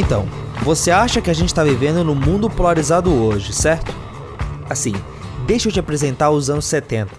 [0.00, 0.26] Então,
[0.62, 3.94] você acha que a gente está vivendo no mundo polarizado hoje, certo?
[4.68, 4.94] Assim,
[5.46, 7.10] deixa eu te apresentar os anos 70.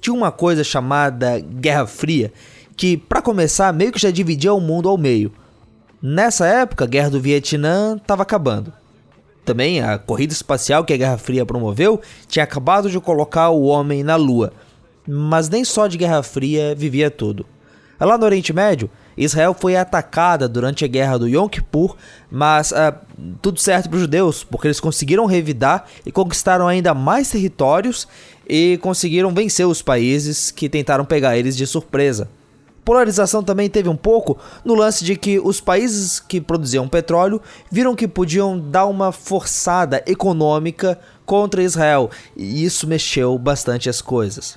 [0.00, 2.32] Tinha uma coisa chamada Guerra Fria,
[2.76, 5.32] que, para começar, meio que já dividia o mundo ao meio.
[6.00, 8.72] Nessa época, a Guerra do Vietnã estava acabando.
[9.44, 14.04] Também a corrida espacial que a Guerra Fria promoveu tinha acabado de colocar o homem
[14.04, 14.52] na Lua.
[15.04, 17.44] Mas nem só de Guerra Fria vivia tudo.
[17.98, 21.96] Lá no Oriente Médio, Israel foi atacada durante a guerra do Yom Kippur,
[22.30, 22.94] mas uh,
[23.40, 28.06] tudo certo para os judeus, porque eles conseguiram revidar e conquistaram ainda mais territórios
[28.48, 32.28] e conseguiram vencer os países que tentaram pegar eles de surpresa.
[32.84, 37.96] Polarização também teve um pouco no lance de que os países que produziam petróleo viram
[37.96, 44.56] que podiam dar uma forçada econômica contra Israel, e isso mexeu bastante as coisas.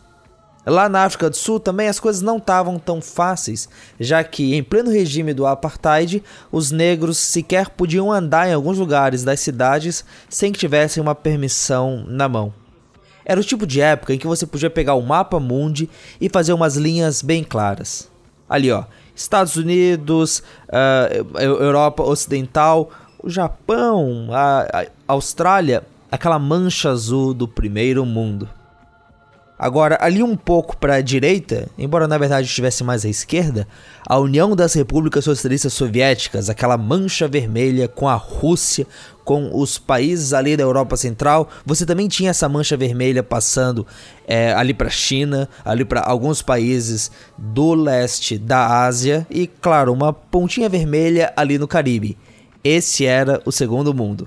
[0.66, 4.62] Lá na África do Sul também as coisas não estavam tão fáceis, já que em
[4.62, 10.52] pleno regime do apartheid, os negros sequer podiam andar em alguns lugares das cidades sem
[10.52, 12.54] que tivessem uma permissão na mão.
[13.24, 16.52] Era o tipo de época em que você podia pegar o mapa mundi e fazer
[16.52, 18.10] umas linhas bem claras.
[18.50, 18.86] Ali, ó,
[19.16, 22.90] Estados Unidos, uh, Europa Ocidental,
[23.22, 28.50] o Japão, a, a Austrália, aquela mancha azul do primeiro mundo.
[29.60, 33.68] Agora, ali um pouco para a direita, embora na verdade estivesse mais à esquerda,
[34.08, 38.88] a União das Repúblicas Socialistas Soviéticas, aquela mancha vermelha com a Rússia,
[39.26, 43.86] com os países ali da Europa Central, você também tinha essa mancha vermelha passando
[44.26, 49.92] é, ali para a China, ali para alguns países do leste da Ásia e, claro,
[49.92, 52.18] uma pontinha vermelha ali no Caribe.
[52.64, 54.26] Esse era o segundo mundo.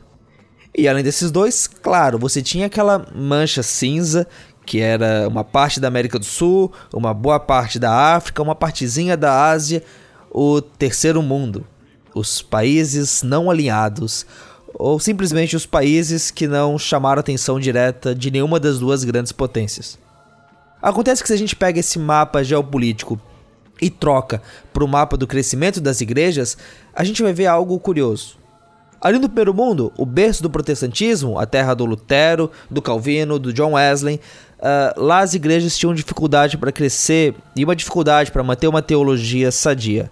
[0.74, 4.26] E além desses dois, claro, você tinha aquela mancha cinza
[4.72, 9.18] que era uma parte da América do Sul, uma boa parte da África, uma partezinha
[9.18, 9.82] da Ásia,
[10.30, 11.66] o terceiro mundo,
[12.14, 14.24] os países não alinhados,
[14.72, 19.98] ou simplesmente os países que não chamaram atenção direta de nenhuma das duas grandes potências.
[20.80, 23.20] Acontece que se a gente pega esse mapa geopolítico
[23.78, 24.40] e troca
[24.72, 26.56] para o mapa do crescimento das igrejas,
[26.94, 28.40] a gente vai ver algo curioso.
[29.02, 33.52] Ali no primeiro mundo, o berço do protestantismo, a terra do Lutero, do Calvino, do
[33.52, 34.20] John Wesley,
[34.62, 39.50] uh, lá as igrejas tinham dificuldade para crescer e uma dificuldade para manter uma teologia
[39.50, 40.10] sadia.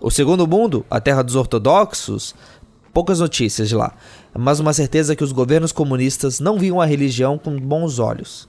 [0.00, 2.34] O segundo mundo, a terra dos ortodoxos,
[2.92, 3.94] poucas notícias de lá,
[4.36, 8.48] mas uma certeza que os governos comunistas não viam a religião com bons olhos.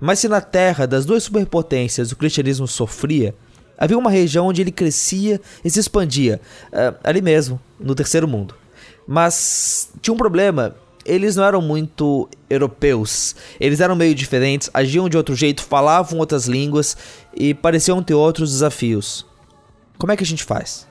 [0.00, 3.34] Mas se na terra das duas superpotências o cristianismo sofria,
[3.78, 8.54] havia uma região onde ele crescia e se expandia, uh, ali mesmo, no terceiro mundo.
[9.06, 10.74] Mas tinha um problema
[11.04, 13.34] eles não eram muito europeus.
[13.58, 16.96] Eles eram meio diferentes, agiam de outro jeito, falavam outras línguas
[17.34, 19.26] e pareciam ter outros desafios.
[19.98, 20.86] Como é que a gente faz?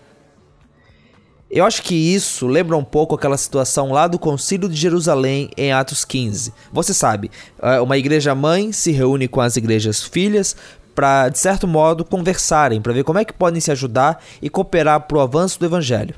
[1.50, 5.73] Eu acho que isso lembra um pouco aquela situação lá do Concílio de Jerusalém em
[5.73, 6.53] Atos 15.
[6.71, 7.29] Você sabe,
[7.61, 10.55] é, uma igreja mãe se reúne com as igrejas filhas
[10.95, 15.01] para, de certo modo, conversarem, para ver como é que podem se ajudar e cooperar
[15.01, 16.16] para o avanço do evangelho.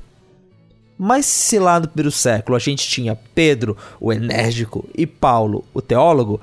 [0.98, 5.82] Mas se lá no primeiro século a gente tinha Pedro, o enérgico, e Paulo, o
[5.82, 6.40] teólogo,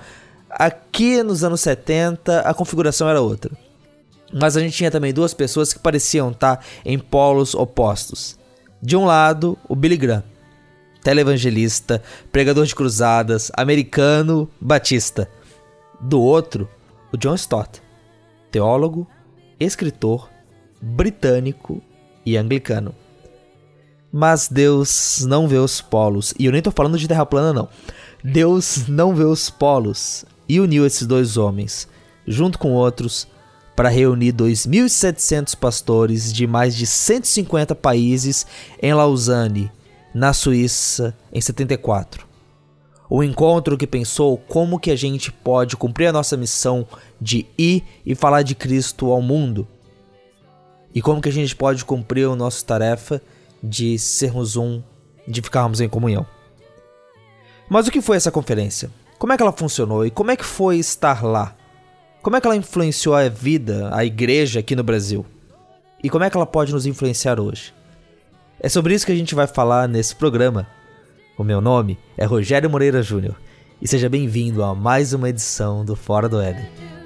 [0.51, 3.51] aqui nos anos 70 a configuração era outra.
[4.33, 8.39] Mas a gente tinha também duas pessoas que pareciam estar em polos opostos.
[8.83, 10.25] De um lado, o Billy Graham,
[11.03, 15.29] televangelista, pregador de cruzadas, americano, batista.
[16.01, 16.69] Do outro,
[17.13, 17.83] o John Stott,
[18.51, 19.07] teólogo,
[19.59, 20.31] escritor,
[20.81, 21.83] britânico
[22.25, 22.95] e anglicano.
[24.13, 26.35] Mas Deus não vê os polos.
[26.39, 27.69] E eu nem tô falando de terra plana, não.
[28.23, 30.25] Deus não vê os polos.
[30.49, 31.87] E uniu esses dois homens,
[32.27, 33.29] junto com outros,
[33.77, 38.47] para reunir 2.700 pastores de mais de 150 países
[38.83, 39.71] em Lausanne,
[40.13, 42.27] na Suíça, em 74.
[43.09, 46.87] O encontro que pensou como que a gente pode cumprir a nossa missão
[47.21, 49.67] de ir e falar de Cristo ao mundo.
[50.95, 53.23] E como que a gente pode cumprir a nossa tarefa
[53.63, 54.83] de sermos um,
[55.27, 56.27] de ficarmos em comunhão.
[57.69, 58.91] Mas o que foi essa conferência?
[59.19, 61.55] Como é que ela funcionou e como é que foi estar lá?
[62.23, 65.25] Como é que ela influenciou a vida, a igreja aqui no Brasil?
[66.03, 67.75] E como é que ela pode nos influenciar hoje?
[68.59, 70.67] É sobre isso que a gente vai falar nesse programa.
[71.39, 73.37] O meu nome é Rogério Moreira Júnior
[73.81, 77.00] e seja bem-vindo a mais uma edição do Fora do Éden.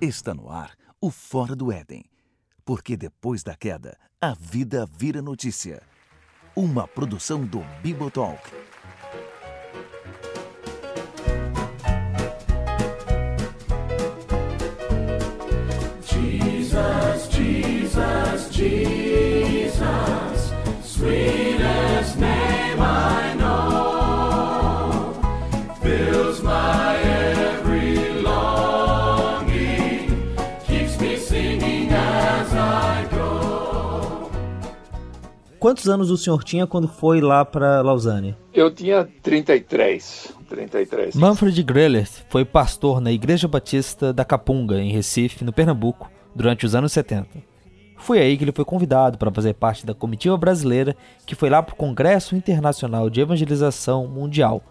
[0.00, 2.02] Está no ar o Fora do Éden.
[2.64, 5.82] Porque depois da queda, a vida vira notícia.
[6.56, 8.59] uma produção do Bibotalk.
[35.70, 38.36] Quantos anos o senhor tinha quando foi lá para Lausanne?
[38.52, 40.34] Eu tinha 33.
[40.48, 41.14] 33.
[41.14, 46.74] Manfred Greller foi pastor na Igreja Batista da Capunga, em Recife, no Pernambuco, durante os
[46.74, 47.28] anos 70.
[47.96, 51.62] Foi aí que ele foi convidado para fazer parte da comitiva brasileira que foi lá
[51.62, 54.64] para o Congresso Internacional de Evangelização Mundial,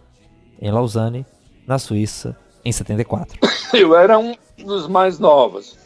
[0.62, 1.26] em Lausanne,
[1.66, 2.36] na Suíça,
[2.66, 3.40] em 74.
[3.74, 5.78] Eu era um dos mais novos.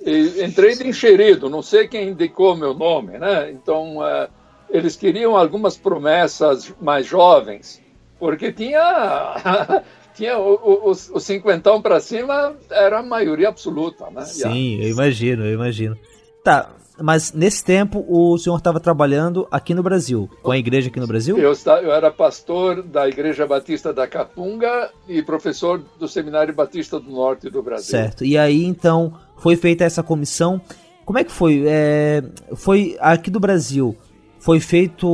[0.00, 3.52] E entrei de enxerido, não sei quem indicou meu nome, né?
[3.52, 4.28] Então, eh,
[4.72, 7.80] eles queriam algumas promessas mais jovens,
[8.18, 9.82] porque tinha,
[10.16, 14.24] tinha os, os cinquentão para cima, era a maioria absoluta, né?
[14.24, 15.96] Sim, eu imagino, eu imagino.
[16.42, 16.70] Tá,
[17.00, 21.06] mas nesse tempo o senhor estava trabalhando aqui no Brasil, com a igreja aqui no
[21.06, 21.36] Brasil?
[21.36, 21.52] Eu,
[21.82, 27.50] eu era pastor da Igreja Batista da Capunga e professor do Seminário Batista do Norte
[27.50, 27.90] do Brasil.
[27.90, 28.24] Certo.
[28.24, 30.60] E aí então foi feita essa comissão.
[31.04, 31.64] Como é que foi?
[31.66, 32.22] É,
[32.54, 33.96] foi aqui do Brasil.
[34.42, 35.06] Foi feito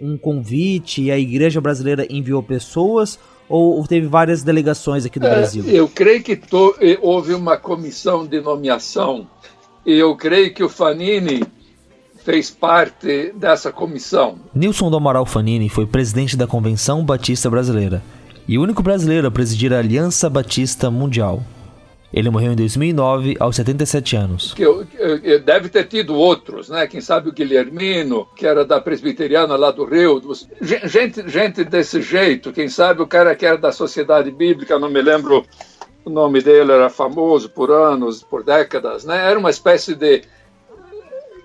[0.00, 3.18] um convite e a igreja brasileira enviou pessoas
[3.48, 5.64] ou teve várias delegações aqui do É, Brasil?
[5.66, 9.26] eu creio que to- eh, houve uma comissão de nomeação
[9.84, 11.42] e eu creio que o Fanini
[12.24, 14.36] fez parte dessa comissão.
[14.54, 18.00] Nilson do Amaral Fanini foi presidente da Convenção Batista Brasileira
[18.46, 21.42] e o único brasileiro a presidir a Aliança Batista Mundial.
[22.12, 24.52] Ele morreu em 2009 aos 77 anos.
[24.52, 24.86] Que eu-
[25.44, 26.86] deve ter tido outros, né?
[26.86, 30.20] Quem sabe o Guilhermino, que era da presbiteriana lá do Rio.
[30.20, 32.52] dos- gen- Gente, gente desse jeito.
[32.52, 35.44] Quem sabe o cara que era da Sociedade Bíblica, não me lembro
[36.04, 39.30] o nome dele, era famoso por anos, por décadas, né?
[39.30, 40.22] Era uma espécie de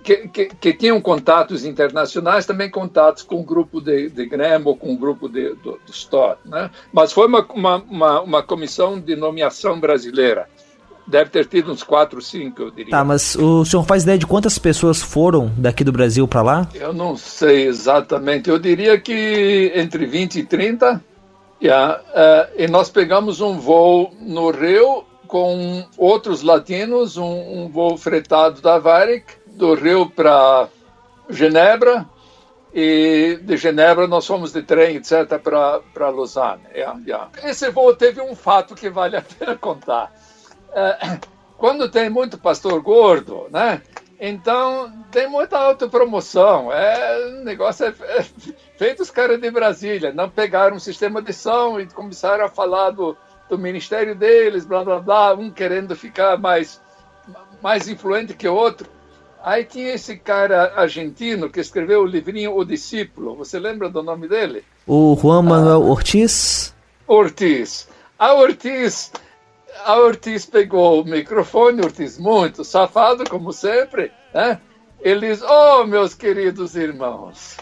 [0.03, 4.93] que, que, que tinham contatos internacionais, também contatos com o grupo de, de Grêmio, com
[4.93, 6.39] o grupo de, do, do Stott.
[6.45, 6.71] Né?
[6.93, 10.47] Mas foi uma, uma, uma, uma comissão de nomeação brasileira.
[11.07, 12.91] Deve ter tido uns quatro, cinco, eu diria.
[12.91, 16.69] Tá, mas o senhor faz ideia de quantas pessoas foram daqui do Brasil para lá?
[16.73, 18.49] Eu não sei exatamente.
[18.49, 21.01] Eu diria que entre 20 e 30.
[21.61, 22.01] Yeah.
[22.13, 28.61] eh, e nós pegamos um voo no Rio com outros latinos, um, um voo fretado
[28.61, 30.67] da Varig, do Rio para
[31.29, 32.05] Genebra.
[32.73, 36.61] E de Genebra nós fomos de trem, etc., para Lausanne.
[36.75, 37.29] Yeah, yeah.
[37.43, 40.11] Esse voo teve um fato que vale a pena contar.
[40.77, 41.19] Eh,
[41.57, 43.81] quando tem muito pastor gordo, né?
[44.19, 46.71] Então tem muita autopromoção.
[46.71, 47.89] É, o negócio é,
[48.19, 48.25] é
[48.77, 50.13] feito os caras de Brasília.
[50.13, 53.17] Não pegaram um sistema de som e começaram a falar do,
[53.49, 56.79] do ministério deles, blá blá blá, um querendo ficar mais,
[57.61, 58.87] mais influente que o outro.
[59.43, 63.35] Aí tinha esse cara argentino que escreveu o livrinho O Discípulo.
[63.35, 64.63] Você lembra do nome dele?
[64.85, 66.73] O Juan Manuel Ortiz?
[67.07, 67.87] Ortiz.
[68.19, 69.11] A Ortiz,
[69.85, 74.59] a Ortiz pegou o microfone, Ortiz muito safado, como sempre, né?
[74.99, 77.57] Ele diz, oh, meus queridos irmãos,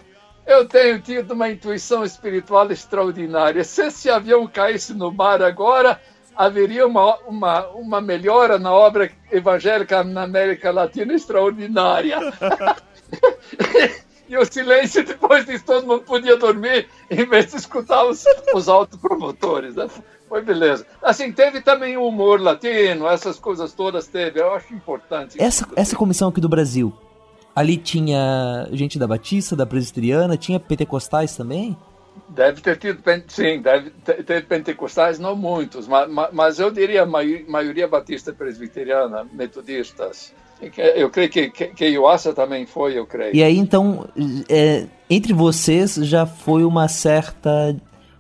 [0.47, 3.63] eu tenho tido uma intuição espiritual extraordinária.
[3.63, 5.99] Se esse avião caísse no mar agora,
[6.35, 12.19] haveria uma, uma, uma melhora na obra evangélica na América Latina extraordinária.
[14.27, 18.67] E o silêncio, depois disso, todo mundo podia dormir em vez de escutar os, os
[18.67, 19.75] autopromotores.
[19.75, 19.87] Né?
[20.35, 20.85] Foi beleza.
[21.01, 24.41] Assim, teve também o humor latino, essas coisas todas teve.
[24.41, 25.41] Eu acho importante.
[25.41, 26.91] Essa, essa comissão aqui do Brasil,
[27.55, 31.77] ali tinha gente da Batista, da Presbiteriana, tinha pentecostais também?
[32.27, 38.33] Deve ter tido, sim, deve ter, pentecostais, não muitos, mas, mas eu diria maioria batista
[38.33, 40.33] presbiteriana, metodistas.
[40.95, 43.33] Eu creio que, que, que Ioassa também foi, eu creio.
[43.33, 44.05] E aí então,
[44.49, 47.73] é, entre vocês já foi uma certa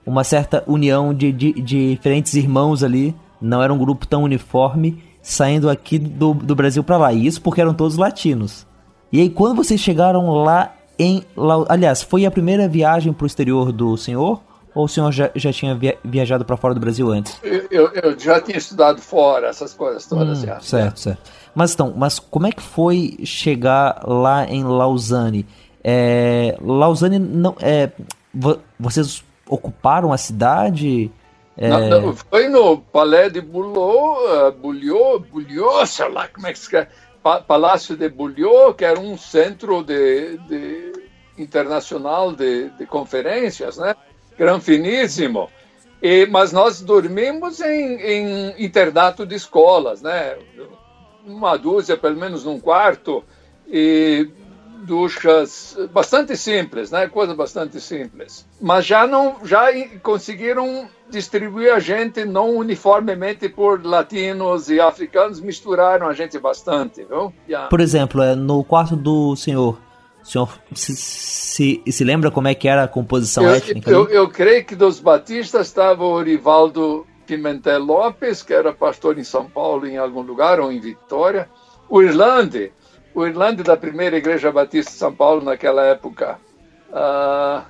[0.05, 5.03] uma certa união de, de, de diferentes irmãos ali, não era um grupo tão uniforme,
[5.21, 7.13] saindo aqui do, do Brasil para lá.
[7.13, 8.65] E isso porque eram todos latinos.
[9.11, 11.23] E aí quando vocês chegaram lá em...
[11.35, 14.41] Lau- Aliás, foi a primeira viagem para o exterior do senhor?
[14.75, 17.37] Ou o senhor já, já tinha via- viajado para fora do Brasil antes?
[17.41, 20.43] Eu, eu, eu já tinha estudado fora, essas coisas todas.
[20.43, 20.59] Hum, já.
[20.59, 21.31] certo, certo.
[21.55, 25.45] Mas então, mas como é que foi chegar lá em Lausanne?
[25.81, 27.89] É, Lausanne não é,
[28.33, 31.11] vo- vocês ocuparam a cidade?
[31.57, 36.53] É, Não, não, foi no Palais de Bouillot, uh, Bouillot, Bouillot, sei lá como é
[36.53, 36.87] que se
[37.23, 40.93] Pa- Palácio de Bouillot, que era um centro de, de,
[41.37, 43.95] internacional de, de conferências, né?
[44.37, 45.49] Gran finíssimo.
[46.01, 50.37] E, mas nós dormimos em, em internato de escolas, né?
[51.25, 53.23] Uma dúzia, pelo menos num quarto,
[53.67, 54.29] e
[54.83, 57.07] duchas bastante simples, né?
[57.07, 58.45] Coisa bastante simples.
[58.61, 59.67] Mas já não, já
[60.01, 67.33] conseguiram distribuir a gente não uniformemente por latinos e africanos, misturaram a gente bastante, viu?
[67.47, 67.69] Yeah.
[67.69, 69.77] Por exemplo, é, no quarto do senhor,
[70.23, 73.89] o senhor se, se, se lembra como é que era a composição eu, étnica?
[73.89, 79.23] Eu, eu, creio que dos batistas estava o Rivaldo Pimentel Lopes, que era pastor em
[79.23, 81.49] São Paulo, em algum lugar, ou em Vitória.
[81.87, 82.71] O Irlande,
[83.15, 86.37] o Irlande da primeira igreja batista de São Paulo naquela época.
[86.91, 87.63] Uh,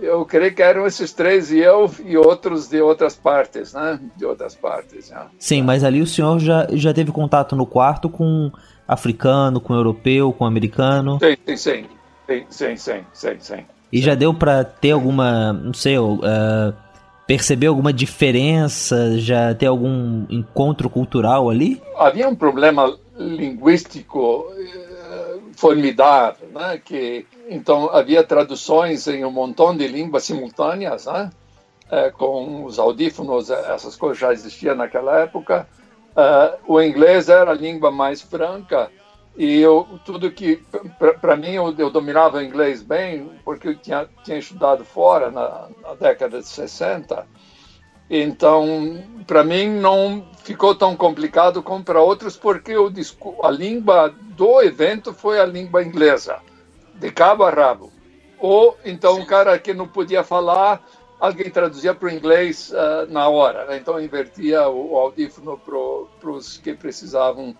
[0.00, 4.00] eu creio que eram esses três e eu e outros de outras partes, né?
[4.16, 5.08] De outras partes.
[5.08, 5.26] Já.
[5.38, 8.50] Sim, mas ali o senhor já, já teve contato no quarto com
[8.86, 11.18] africano, com europeu, com americano?
[11.18, 11.86] Sim, sim, sim.
[12.28, 13.36] Sim, sim, sim, sim.
[13.40, 13.64] sim.
[13.92, 16.20] E já deu para ter alguma, não sei, uh,
[17.26, 21.82] perceber alguma diferença, já ter algum encontro cultural ali?
[21.96, 26.80] Havia um problema linguístico eh, formidável, né?
[26.82, 31.30] Que então havia traduções em um montão de línguas simultâneas, né?
[31.90, 35.68] É, com os audífonos, eh, essas coisas já existiam naquela época.
[36.10, 38.90] Uh, o inglês era a língua mais franca
[39.36, 40.62] e eu, tudo que,
[41.20, 45.68] para mim, eu, eu, dominava o inglês bem, porque eu tinha, tinha estudado fora na,
[45.82, 47.26] na década de 60.
[48.10, 52.92] Então, para mim, não ficou tão complicado como para outros, porque o,
[53.44, 56.40] a língua do evento foi a língua inglesa,
[56.94, 57.92] de cabo a rabo.
[58.40, 60.84] Ou, então, o cara que não podia falar,
[61.20, 63.66] alguém traduzia para o inglês uh, na hora.
[63.66, 63.76] Né?
[63.76, 67.54] Então, invertia o, o audífono para os que precisavam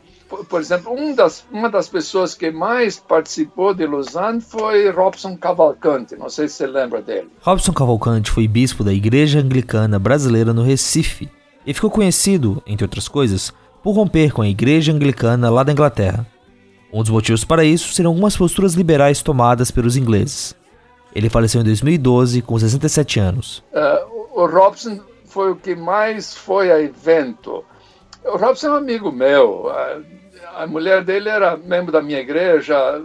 [0.49, 6.17] por exemplo, um das, uma das pessoas que mais participou de Lausanne foi Robson Cavalcante.
[6.17, 7.29] Não sei se você lembra dele.
[7.43, 11.29] Robson Cavalcante foi bispo da Igreja Anglicana Brasileira no Recife
[11.67, 16.27] e ficou conhecido, entre outras coisas, por romper com a Igreja Anglicana lá da Inglaterra.
[16.93, 20.57] Um dos motivos para isso seriam algumas posturas liberais tomadas pelos ingleses.
[21.15, 23.65] Ele faleceu em 2012 com 67 anos.
[23.73, 27.65] Uh, o Robson foi o que mais foi a evento.
[28.25, 29.67] O Robson é um amigo meu.
[29.67, 30.20] Uh,
[30.57, 33.03] a mulher dele era membro da minha igreja.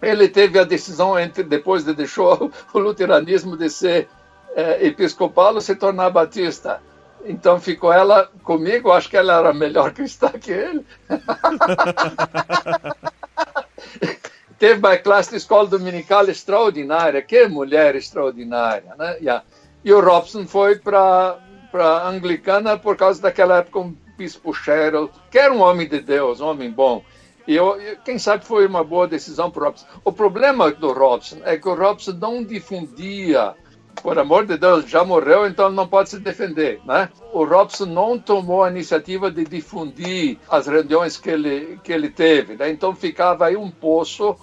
[0.00, 4.08] Ele teve a decisão entre depois de deixou o luteranismo de ser
[4.54, 6.80] é, episcopal se tornar batista.
[7.24, 10.84] Então ficou ela comigo, acho que ela era melhor cristã que ele.
[14.58, 19.16] Teve uma classe de escola dominical extraordinária, que mulher extraordinária, né?
[19.18, 19.42] Yeah.
[19.82, 21.38] E o Robson foi para
[21.72, 26.42] a anglicana por causa daquela época um bispo Cheryl, que era um homem de Deus,
[26.42, 27.02] um homem bom.
[27.48, 29.86] E eu, quem sabe foi uma boa decisão para o Robson.
[30.04, 33.54] O problema do Robson é que o Robson não difundia,
[34.02, 37.08] por amor de Deus, já morreu, então não pode se defender, né?
[37.32, 42.56] O Robson não tomou a iniciativa de difundir as reuniões que ele, que ele teve,
[42.56, 42.68] né?
[42.68, 44.36] Então ficava aí um poço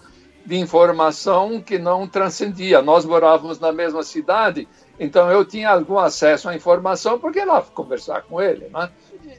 [0.44, 2.82] de informação que não transcendia.
[2.82, 4.68] Nós morávamos na mesma cidade,
[5.00, 8.90] então eu tinha algum acesso à informação porque lá conversar com ele, né?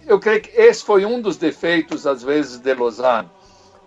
[0.09, 3.29] Eu creio que esse foi um dos defeitos, às vezes, de Lausanne,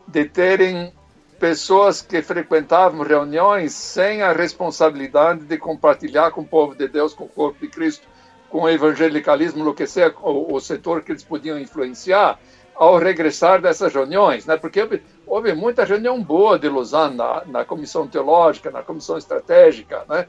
[0.07, 0.93] de terem
[1.39, 7.23] pessoas que frequentavam reuniões sem a responsabilidade de compartilhar com o povo de Deus, com
[7.23, 8.07] o corpo de Cristo,
[8.47, 12.39] com o evangelicalismo, seja o, o setor que eles podiam influenciar,
[12.75, 14.57] ao regressar dessas reuniões, né?
[14.57, 20.05] Porque houve, houve muita reunião boa de Lausanne na, na comissão teológica, na comissão estratégica,
[20.07, 20.27] né?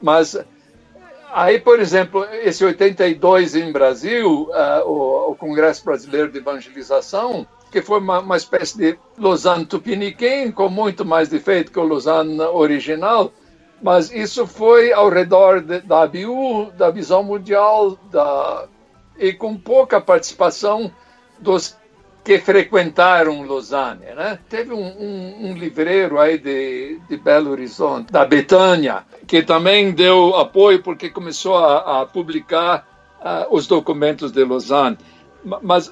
[0.00, 0.36] Mas
[1.32, 7.80] Aí, por exemplo, esse 82 em Brasil, uh, o, o, Congresso Brasileiro de Evangelização, que
[7.80, 13.32] foi uma, uma espécie de Lausanne Tupiniquim, com muito mais defeito que o Lausanne original,
[13.82, 18.68] mas isso foi ao redor de, da ABU, da visão mundial, da,
[19.18, 20.92] e com pouca participação
[21.38, 21.74] dos
[22.24, 24.38] que frequentaram Lausanne, né?
[24.48, 30.36] Teve um, um, um, livreiro aí de, de Belo Horizonte, da Betânia, que também deu
[30.36, 32.86] apoio porque começou a, a publicar
[33.20, 34.96] uh, os documentos de Lausanne.
[35.62, 35.90] Mas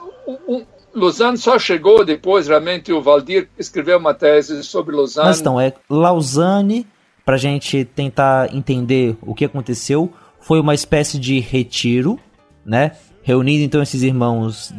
[0.49, 5.29] um, Lausanne só chegou depois, realmente, o Valdir escreveu uma tese sobre Lausanne.
[5.29, 6.87] Mas então, é Lausanne,
[7.25, 12.19] para a gente tentar entender o que aconteceu, foi uma espécie de retiro,
[12.65, 12.93] né?
[13.23, 14.73] Reunindo então esses irmãos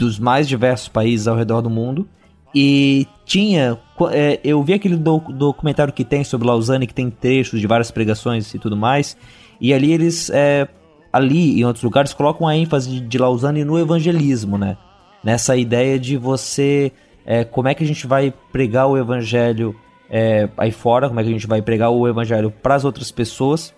[0.00, 2.08] dos mais diversos países ao redor do mundo.
[2.54, 3.78] E tinha.
[4.10, 7.90] É, eu vi aquele do, documentário que tem sobre Lausanne, que tem trechos de várias
[7.90, 9.16] pregações e tudo mais.
[9.60, 10.30] E ali eles.
[10.30, 10.66] É,
[11.12, 14.76] ali e em outros lugares colocam a ênfase de Lausanne no evangelismo, né?
[15.22, 16.90] Nessa ideia de você.
[17.24, 19.76] É, como é que a gente vai pregar o evangelho
[20.08, 23.12] é, aí fora, como é que a gente vai pregar o evangelho para as outras
[23.12, 23.72] pessoas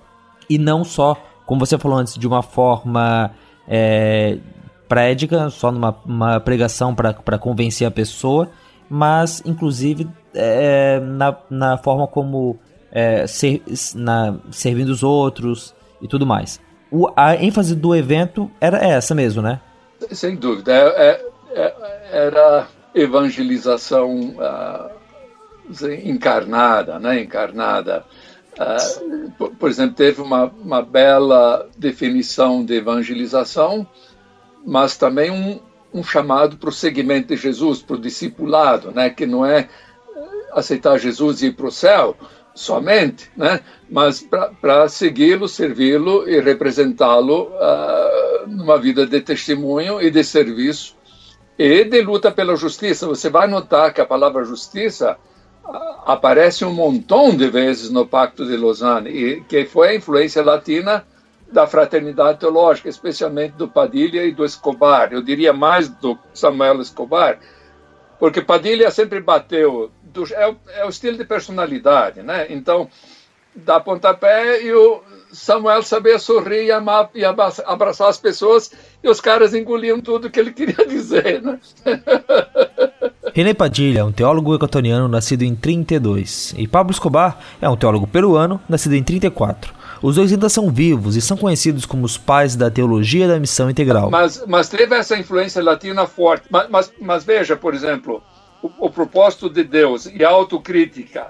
[0.49, 3.33] e não só, como você falou antes, de uma forma
[3.69, 4.38] é,
[4.92, 8.50] prédica, só numa pregação para convencer a pessoa,
[8.90, 12.58] mas inclusive é, na, na forma como
[12.90, 13.62] é, ser,
[13.94, 16.61] na, servindo os outros e tudo mais.
[16.90, 19.61] O, a ênfase do evento era essa mesmo, né?
[20.11, 20.70] Sem dúvida.
[20.75, 21.22] É, é,
[21.54, 24.90] é era evangelização uh,
[26.04, 27.22] encarnada, né?
[27.22, 28.04] Encarnada.
[28.52, 33.87] Uh, por, por, exemplo, teve uma, uma bela definição de evangelização,
[34.64, 35.61] mas também um,
[35.92, 39.11] um chamado para o seguimento de Jesus, para o discipulado, né?
[39.11, 39.69] Que não é
[40.52, 42.16] aceitar Jesus e ir para o céu,
[42.54, 43.61] somente, né?
[43.90, 44.26] mas
[44.61, 50.97] para segui-lo, servi-lo e representá-lo uh, numa vida de testemunho e de serviço
[51.59, 53.07] e de luta pela justiça.
[53.07, 55.16] Você vai notar que a palavra justiça
[55.64, 60.42] uh, aparece um montão de vezes no Pacto de Lausanne, e que foi a influência
[60.42, 61.07] latina
[61.52, 65.12] da fraternidade teológica, especialmente do Padilha e do Escobar.
[65.12, 67.38] Eu diria mais do Samuel Escobar,
[68.18, 72.47] porque Padilha sempre bateu do, é, o, é o estilo de personalidade, né?
[72.49, 72.88] Então,
[73.54, 79.21] dá pontapé e o Samuel sabia sorrir e, amar, e abraçar as pessoas e os
[79.21, 81.59] caras engoliam tudo que ele queria dizer, né?
[83.35, 88.06] René Padilha é um teólogo equatoriano nascido em 32 e Pablo Escobar é um teólogo
[88.06, 89.81] peruano nascido em 34.
[90.02, 93.71] Os dois ainda são vivos e são conhecidos como os pais da teologia da missão
[93.71, 94.11] integral.
[94.11, 96.47] Mas, mas teve essa influência latina forte.
[96.50, 98.21] Mas, mas, mas veja, por exemplo,
[98.61, 101.28] o, o propósito de Deus e a autocrítica.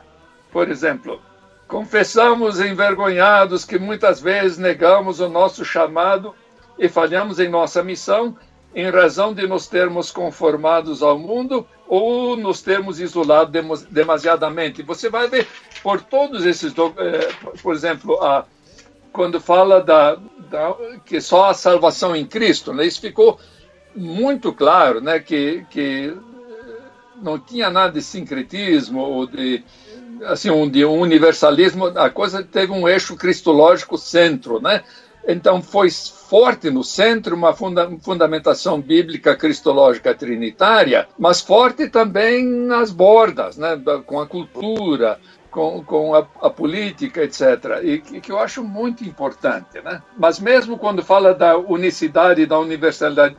[0.50, 1.20] Por exemplo,
[1.68, 6.34] confessamos envergonhados que muitas vezes negamos o nosso chamado
[6.78, 8.36] e falhamos em nossa missão
[8.74, 13.52] em razão de nos termos conformados ao mundo ou nos termos isolado
[13.90, 14.82] demasiadamente.
[14.82, 15.46] Você vai ver
[15.82, 17.28] por todos esses, eh,
[17.62, 18.46] por exemplo, a,
[19.12, 20.16] quando fala da,
[20.50, 22.86] da, que só a salvação em Cristo, né?
[22.86, 23.38] isso ficou
[23.94, 25.20] muito claro, né?
[25.20, 26.16] que, que
[27.22, 29.62] não tinha nada de sincretismo ou de
[30.24, 34.82] assim um de universalismo a coisa teve um eixo cristológico centro né
[35.26, 42.90] então foi forte no centro uma funda fundamentação bíblica cristológica trinitária mas forte também nas
[42.90, 45.18] bordas né com a cultura
[45.52, 47.80] com, com a, a, política, etc.
[47.82, 49.80] E que, que, eu acho muito importante.
[49.80, 50.02] Né?
[50.16, 53.36] Mas mesmo quando fala da unicidade, da universalidade,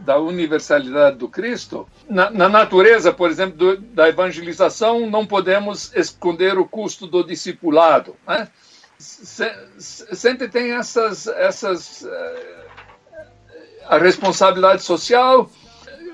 [0.00, 6.58] da universalidade do Cristo, na, na natureza, por exemplo, do, da evangelização, não podemos esconder
[6.58, 8.14] o custo do discipulado.
[8.28, 8.46] Né?
[8.98, 12.66] Se, sempre tem essas, essas eh,
[13.86, 15.50] a responsabilidade social.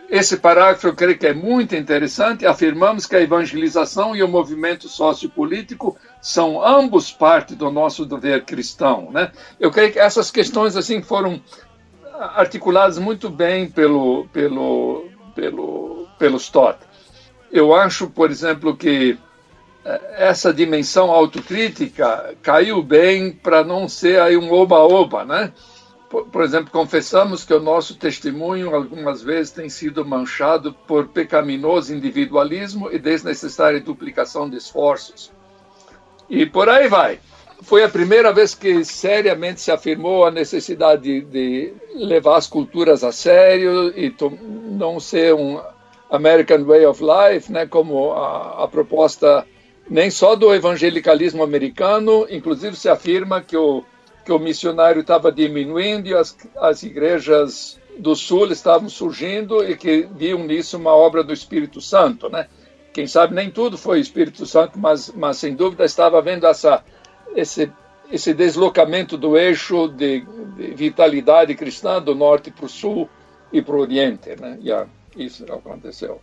[0.09, 2.47] Esse parágrafo eu creio que é muito interessante.
[2.47, 9.11] Afirmamos que a evangelização e o movimento sociopolítico são ambos parte do nosso dever cristão,
[9.12, 9.31] né?
[9.61, 11.42] Eu creio que essas questões assim foram
[12.18, 16.79] articuladas muito bem pelo, pelo, pelo, pelo Stott.
[17.53, 19.18] Eu acho, por exemplo, que
[19.85, 25.53] eh, essa dimensão autocrítica caiu bem para não ser aí um oba-oba, né?
[26.09, 31.94] Por, por, exemplo, confessamos que o nosso testemunho algumas vezes tem sido manchado por pecaminoso
[31.94, 35.31] individualismo e desnecessária duplicação de esforços.
[36.31, 37.21] E por aí vai
[37.62, 43.03] foi a primeira vez que seriamente se afirmou a necessidade de, de levar as culturas
[43.03, 44.14] a sério e
[44.71, 45.61] não ser um
[46.11, 49.44] American Way of Life, né, como a, a, proposta
[49.90, 53.83] nem só do evangelicalismo americano, inclusive se afirma que o,
[54.29, 60.07] que o missionário estava diminuindo e as, as igrejas do Sul estavam surgindo e que
[60.14, 62.47] viam nisso uma obra do Espírito Santo, né?
[62.93, 66.85] Quem sabe nem tudo foi Espírito Santo, mas, mas sem dúvida estava vendo essa
[67.35, 67.73] esse,
[68.12, 73.09] esse deslocamento do eixo de, de vitalidade cristã do norte para o sul
[73.51, 74.37] e para o oriente.
[74.38, 74.59] Né?
[74.61, 76.21] E isso aconteceu.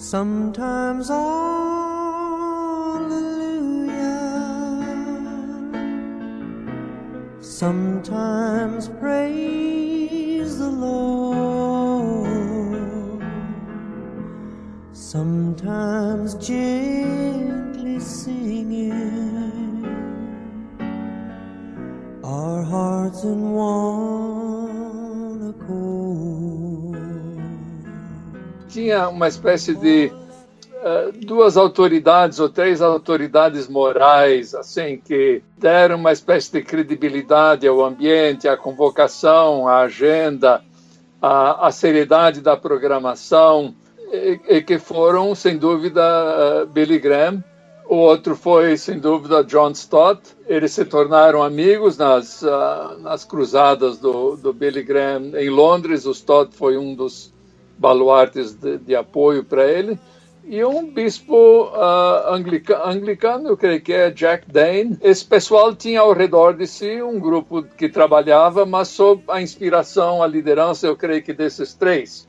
[0.00, 1.88] Sometimes hallelujah.
[7.40, 12.18] sometimes praise the Lord,
[14.92, 19.84] sometimes gently singing
[22.22, 24.27] our hearts in one
[28.78, 36.12] Tinha uma espécie de uh, duas autoridades ou três autoridades morais, assim, que deram uma
[36.12, 40.62] espécie de credibilidade ao ambiente, à convocação, à agenda,
[41.20, 43.74] à, à seriedade da programação,
[44.12, 47.42] e, e, que foram, sem dúvida, uh, Billy Graham.
[47.88, 50.20] O outro foi, sem dúvida, John Stott.
[50.46, 56.06] Eles se tornaram amigos nas, uh, nas cruzadas do, do Billy Graham em Londres.
[56.06, 57.36] O Stott foi um dos
[57.78, 59.98] baluartes de, de apoio para ele.
[60.44, 64.96] E um bispo uh, anglica, anglicano, eu creio que é Jack Dane.
[65.02, 70.22] Esse pessoal tinha ao redor de si um grupo que trabalhava, mas sob a inspiração,
[70.22, 72.26] a liderança, eu creio que desses três.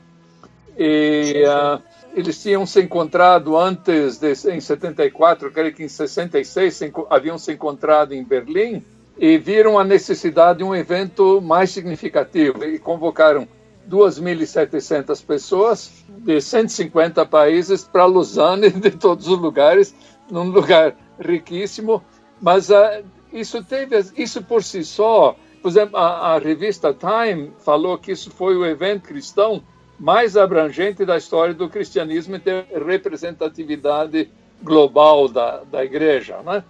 [0.78, 1.82] E uh,
[2.14, 7.38] eles tinham se encontrado antes, de, em 74, eu creio que em 66, se, haviam
[7.38, 8.84] se encontrado em Berlim
[9.18, 13.48] e viram a necessidade de um evento mais significativo e convocaram
[13.88, 19.96] 2.700 pessoas de 150 países para Lausanne, de todos os lugares,
[20.30, 22.04] num lugar riquíssimo.
[22.42, 27.98] Mas uh, isso teve, isso por si só, por exemplo, a, a, revista Time falou
[27.98, 29.62] que isso foi o evento cristão
[30.00, 34.32] mais abrangente da história do cristianismo em ter representatividade
[34.64, 36.64] global da, da igreja, né?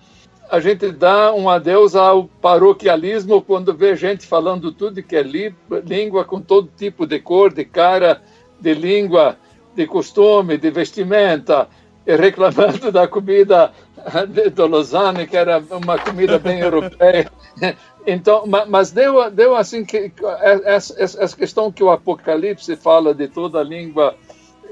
[0.49, 6.25] A gente dá um adeus ao paroquialismo quando vê gente falando tudo que é língua
[6.25, 8.21] com todo tipo de cor, de cara,
[8.59, 9.37] de língua,
[9.75, 11.69] de costume, de vestimenta,
[12.05, 13.71] e reclamando da comida
[14.27, 17.31] de Lausanne, que era uma comida bem europeia.
[18.07, 20.11] Então, mas deu, deu assim que
[20.65, 24.15] essa, essa questão que o Apocalipse fala de toda a língua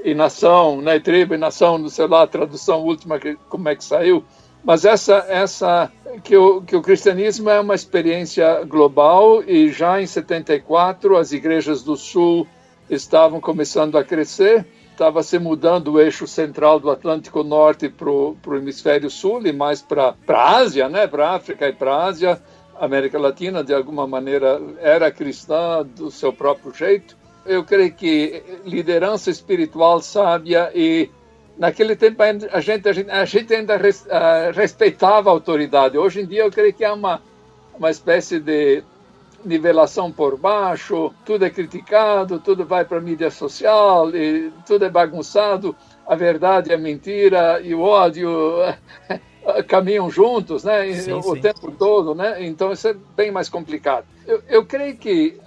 [0.02, 3.76] e nação, né, tribo e nação, não sei lá, a tradução última que como é
[3.76, 4.24] que saiu,
[4.64, 5.90] mas essa, essa
[6.22, 11.82] que, o, que o cristianismo é uma experiência global e já em 74 as igrejas
[11.82, 12.46] do Sul
[12.90, 18.36] estavam começando a crescer, estava se mudando o eixo central do Atlântico Norte para o
[18.56, 21.06] hemisfério sul e mais para a Ásia, né?
[21.06, 22.42] para a África e para a Ásia.
[22.74, 27.16] A América Latina, de alguma maneira, era cristã do seu próprio jeito.
[27.44, 31.10] Eu creio que liderança espiritual sábia e
[31.58, 35.98] naquele tempo a gente, a gente, a gente ainda res, uh, respeitava a autoridade.
[35.98, 37.20] Hoje em dia eu creio que há uma,
[37.76, 38.82] uma espécie de
[39.44, 44.08] nivelação por baixo, tudo é criticado, tudo vai para a mídia social,
[44.66, 48.30] tudo é bagunçado, a verdade é mentira e o ódio
[49.66, 50.92] caminham juntos, né?
[50.94, 51.40] Sim, o sim.
[51.40, 52.44] tempo todo, né?
[52.44, 54.06] Então isso é bem mais complicado.
[54.26, 55.38] Eu, eu creio que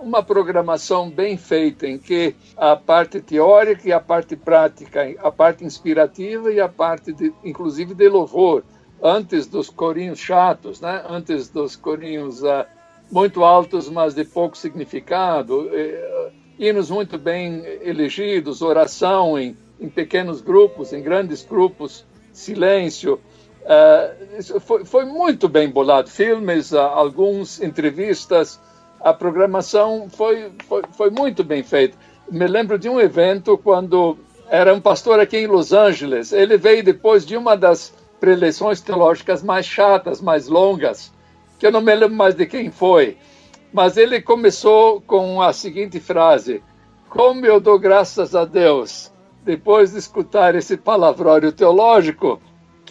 [0.00, 5.64] uma programação bem feita em que a parte teórica e a parte prática, a parte
[5.64, 8.64] inspirativa e a parte, de, inclusive, de louvor,
[9.02, 11.04] antes dos corinhos chatos, né?
[11.08, 12.64] Antes dos corinhos uh,
[13.10, 20.40] muito altos, mas de pouco significado, uh, hinos muito bem elegidos, oração em, em pequenos
[20.40, 23.20] grupos, em grandes grupos, silêncio,
[23.62, 26.10] Uh, foi, foi, muito bem bolado.
[26.10, 28.60] Filmes, uh, alguns entrevistas,
[29.00, 31.96] a programação foi, foi, foi, muito bem feita.
[32.30, 36.32] Me lembro de um evento quando era um pastor aqui em Los Angeles.
[36.32, 41.12] Ele veio depois de uma das preleções teológicas mais chatas, mais longas,
[41.58, 43.16] que eu não me lembro mais de quem foi.
[43.72, 46.62] Mas ele começou com a seguinte frase:
[47.08, 49.12] Como eu dou graças a Deus
[49.44, 52.40] depois de escutar esse palavrório teológico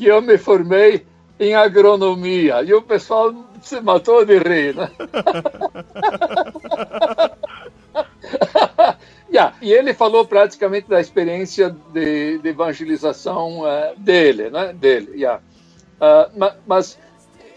[0.01, 1.05] que eu me formei
[1.39, 2.63] em agronomia.
[2.63, 4.89] E o pessoal se matou de rir, né?
[9.31, 9.55] yeah.
[9.61, 14.73] E ele falou praticamente da experiência de, de evangelização uh, dele, né?
[14.73, 15.39] Dele, yeah.
[15.97, 16.97] Uh, ma, mas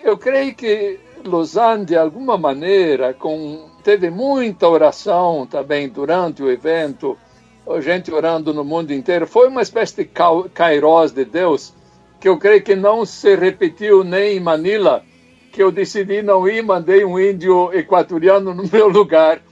[0.03, 7.17] eu creio que Lausanne, de alguma maneira, com, teve muita oração também durante o evento,
[7.81, 9.27] gente orando no mundo inteiro.
[9.27, 10.11] Foi uma espécie de
[10.53, 11.73] kairos de Deus
[12.25, 15.05] que eu creio que não se repetiu nem em Manila,
[15.53, 19.43] que eu decidi não ir, mandei um índio equatoriano no meu lugar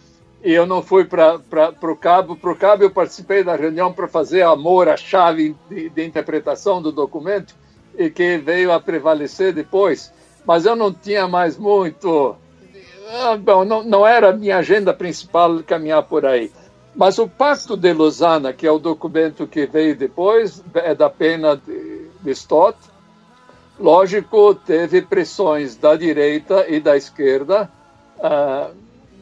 [0.43, 1.35] e eu não fui para
[1.83, 2.35] o Cabo.
[2.35, 6.81] Para o Cabo eu participei da reunião para fazer amor à chave de, de interpretação
[6.81, 7.55] do documento
[7.99, 10.11] e que veio a prevalecer depois.
[10.47, 12.35] Mas eu não tinha mais muito.
[13.11, 16.51] Ah, bom, não, não era a minha agenda principal caminhar por aí.
[16.97, 21.55] Mas o Pacto de Lausanne, que é o documento que veio depois, é da pena
[21.55, 22.79] de de Stott.
[23.79, 27.71] Lógico, teve pressões da direita e da esquerda,
[28.19, 28.75] uh,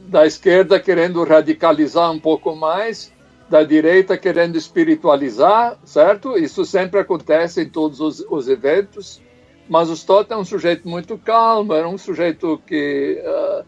[0.07, 3.13] da esquerda querendo radicalizar um pouco mais,
[3.49, 6.37] da direita querendo espiritualizar, certo?
[6.37, 9.21] Isso sempre acontece em todos os, os eventos,
[9.69, 13.65] mas o Stott é um sujeito muito calmo, era um sujeito que uh,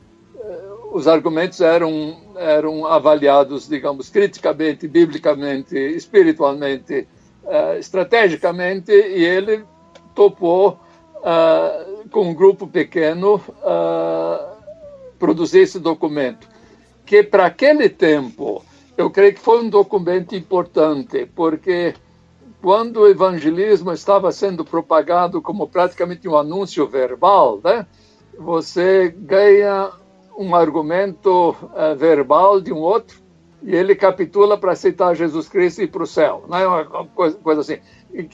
[0.92, 7.08] os argumentos eram, eram avaliados, digamos, criticamente, biblicamente, espiritualmente,
[7.44, 9.64] uh, estrategicamente e ele
[10.14, 10.80] topou
[11.16, 13.40] uh, com um grupo pequeno
[15.18, 16.48] produzir esse documento,
[17.06, 18.64] que para aquele tempo
[18.96, 21.94] eu creio que foi um documento importante, porque
[22.60, 27.86] quando o evangelismo estava sendo propagado como praticamente um anúncio verbal, né?
[28.38, 29.90] Você ganha
[30.38, 33.21] um argumento uh, verbal de um outro
[33.62, 37.06] e ele capitula para aceitar Jesus Cristo e ir para o céu, não é uma
[37.06, 37.78] coisa, coisa assim.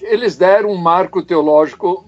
[0.02, 2.04] Eles deram um marco teológico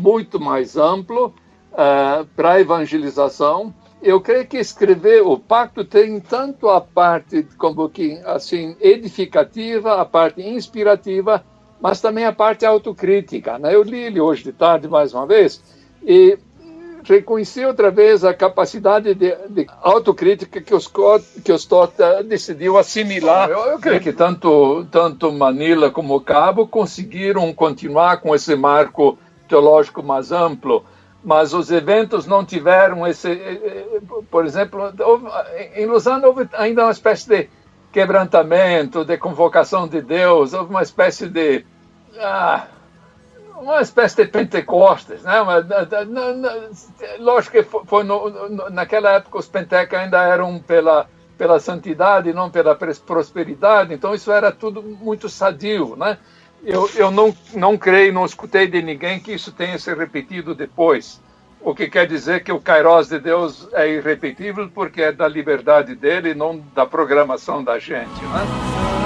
[0.00, 1.34] muito mais amplo
[1.72, 3.74] uh, para a evangelização.
[4.02, 10.04] Eu creio que escrever o pacto tem tanto a parte como que assim edificativa, a
[10.04, 11.44] parte inspirativa,
[11.80, 13.58] mas também a parte autocrítica.
[13.58, 13.74] Né?
[13.74, 15.62] Eu li ele hoje de tarde mais uma vez
[16.02, 16.38] e
[17.04, 20.90] reconheci outra vez a capacidade de, de autocrítica que os
[21.44, 23.48] que os Tota decidiu assimilar.
[23.48, 30.02] Eu, eu, creio que tanto tanto Manila como Cabo conseguiram continuar com esse marco teológico
[30.02, 30.84] mais amplo,
[31.22, 34.92] mas os eventos não tiveram esse, eh, eh, por exemplo,
[35.74, 37.48] em Lausanne houve ainda uma espécie de
[37.92, 41.64] quebrantamento, de convocação de Deus, houve uma espécie de
[42.18, 42.66] ah,
[43.60, 45.34] uma espécie de Pentecostes, né?
[45.44, 46.68] Na, na,
[47.18, 52.50] lógico que foi no, no, naquela época os pentecas ainda eram pela pela santidade, não
[52.50, 56.18] pela prosperidade, então isso era tudo muito sadio, né?
[56.62, 61.18] Eu, eu não, não creio, não escutei de ninguém que isso tenha se repetido depois.
[61.62, 65.94] O que quer dizer que o Kairos de Deus é irrepetível porque é da liberdade
[65.94, 68.22] dele, não da programação da gente.
[68.22, 68.99] Né?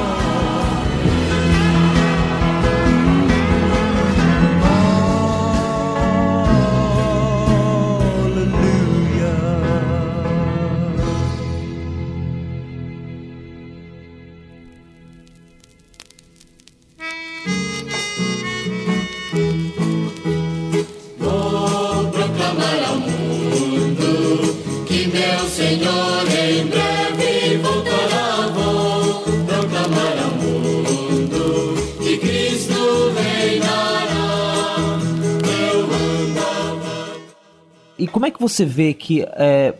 [38.48, 39.74] Você vê que é,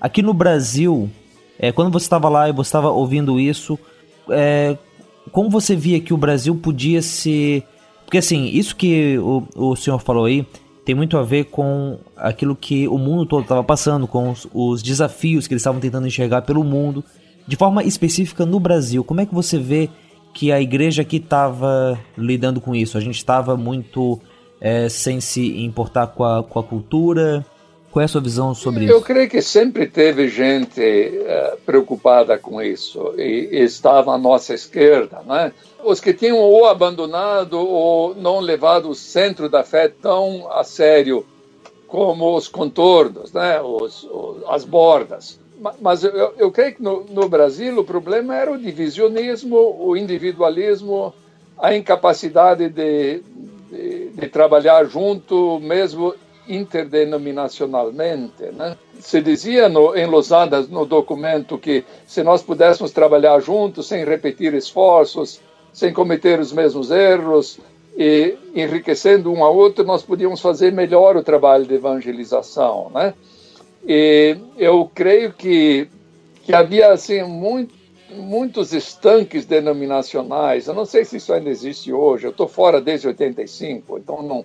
[0.00, 1.10] aqui no Brasil,
[1.58, 3.78] é, quando você estava lá e você estava ouvindo isso,
[4.28, 4.76] é,
[5.32, 7.62] como você via que o Brasil podia se.
[8.04, 10.46] Porque assim, isso que o, o senhor falou aí
[10.84, 14.82] tem muito a ver com aquilo que o mundo todo estava passando, com os, os
[14.82, 17.02] desafios que eles estavam tentando enxergar pelo mundo.
[17.46, 19.90] De forma específica no Brasil, como é que você vê
[20.32, 22.96] que a igreja aqui estava lidando com isso?
[22.96, 24.20] A gente estava muito
[24.60, 27.44] é, sem se importar com a, com a cultura,
[27.96, 28.92] qual é a sua visão sobre isso?
[28.92, 34.52] Eu creio que sempre teve gente uh, preocupada com isso e, e, estava à nossa
[34.52, 35.50] esquerda, né?
[35.82, 41.24] Os que tinham ou abandonado ou não levado o centro da fé tão a sério
[41.88, 43.62] como os contornos, né?
[43.62, 45.40] Os, os, as bordas.
[45.80, 51.14] Mas eu, eu creio que no, no Brasil o problema era o divisionismo, o individualismo,
[51.58, 53.22] a incapacidade de,
[53.70, 56.14] de, de trabalhar junto, mesmo
[56.48, 58.44] interdenominacionalmente.
[58.52, 58.76] Né?
[59.00, 64.54] Se dizia no, em Lausanne, no documento, que se nós pudéssemos trabalhar juntos, sem repetir
[64.54, 65.40] esforços,
[65.72, 67.58] sem cometer os mesmos erros,
[67.96, 72.90] e enriquecendo um ao outro, nós podíamos fazer melhor o trabalho de evangelização.
[72.94, 73.14] Né?
[73.86, 75.88] E eu creio que,
[76.42, 77.74] que havia assim, muito,
[78.10, 80.66] muitos estanques denominacionais.
[80.66, 82.26] Eu não sei se isso ainda existe hoje.
[82.26, 84.44] Eu estou fora desde 85, então não,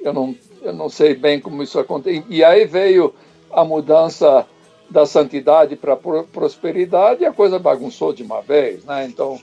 [0.00, 2.24] eu não eu não sei bem como isso aconteceu.
[2.28, 3.14] E aí veio
[3.52, 4.46] a mudança
[4.90, 9.06] da santidade para prosperidade e a coisa bagunçou de uma vez, né?
[9.06, 9.40] Então,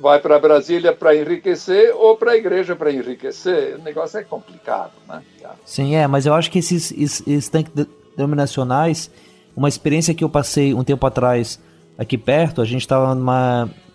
[0.00, 3.76] vai para Brasília para enriquecer ou para a igreja para enriquecer.
[3.78, 5.22] O negócio é complicado, né?
[5.64, 7.72] Sim, é, mas eu acho que esses, esses tanques
[8.16, 9.10] denominacionais,
[9.56, 11.60] uma experiência que eu passei um tempo atrás
[11.96, 13.14] aqui perto, a gente estava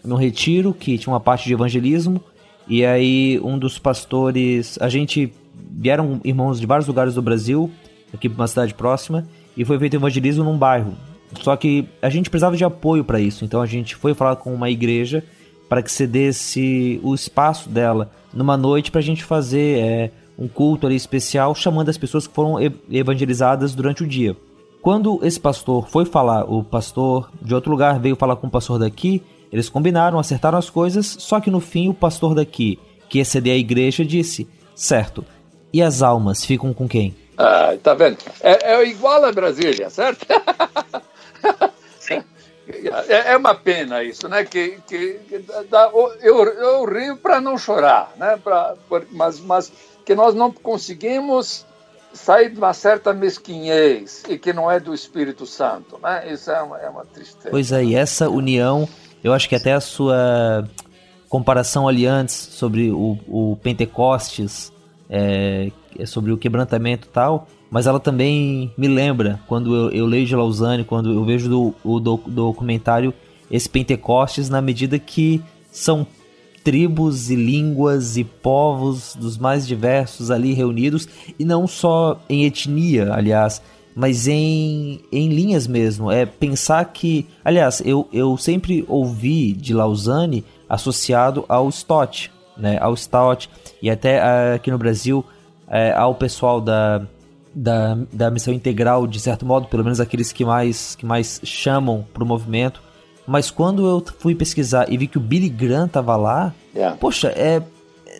[0.04, 2.23] num retiro que tinha uma parte de evangelismo
[2.67, 5.34] e aí um dos pastores, a gente
[5.77, 7.69] vieram irmãos de vários lugares do Brasil,
[8.13, 10.93] aqui para uma cidade próxima, e foi feito evangelismo num bairro.
[11.41, 14.53] Só que a gente precisava de apoio para isso, então a gente foi falar com
[14.53, 15.23] uma igreja
[15.67, 20.85] para que cedesse o espaço dela numa noite para a gente fazer é, um culto
[20.85, 22.57] ali especial, chamando as pessoas que foram
[22.89, 24.35] evangelizadas durante o dia.
[24.81, 28.77] Quando esse pastor foi falar, o pastor de outro lugar veio falar com o pastor
[28.77, 32.77] daqui, eles combinaram, acertaram as coisas, só que no fim o pastor daqui,
[33.09, 35.25] que ia ceder a igreja, disse: Certo,
[35.75, 37.13] e as almas ficam com quem?
[37.38, 38.17] Ah, tá vendo?
[38.39, 40.25] É, é igual a Brasília, certo?
[43.09, 44.45] é, é, uma pena isso, né?
[44.45, 48.39] Que, que, que dá, eu, eu rio para não chorar, né?
[48.41, 48.75] Pra,
[49.11, 49.69] mas, mas
[50.05, 51.65] que nós não conseguimos
[52.13, 56.31] sair de uma certa mesquinhez e que não é do Espírito Santo, né?
[56.31, 57.49] Isso é uma, é uma tristeza.
[57.51, 58.88] Pois é, e essa união,
[59.21, 60.63] eu acho que até a sua
[61.27, 64.71] comparação ali antes sobre o, o Pentecostes,
[65.09, 65.71] é,
[66.05, 70.35] sobre o quebrantamento e tal, mas ela também me lembra, quando eu, eu leio de
[70.35, 73.13] Lausanne, quando eu vejo do, o do, documentário
[73.49, 75.41] esse Pentecostes, na medida que
[75.71, 76.05] são
[76.63, 83.13] tribos e línguas e povos dos mais diversos ali reunidos, e não só em etnia,
[83.13, 83.61] aliás,
[83.95, 86.11] mas em, em linhas mesmo.
[86.11, 87.27] É pensar que.
[87.43, 92.77] Aliás, eu, eu sempre ouvi de Lausanne associado ao Stott, né?
[92.79, 93.49] Ao Stott,
[93.81, 95.23] e até aqui no Brasil,
[95.67, 97.05] é, ao pessoal da
[97.55, 102.05] da, da missão integral, de certo modo, pelo menos aqueles que mais, que mais chamam
[102.13, 102.81] pro movimento.
[103.25, 106.97] Mas quando eu fui pesquisar e vi que o Billy Graham tava lá, yeah.
[106.97, 107.61] poxa, é.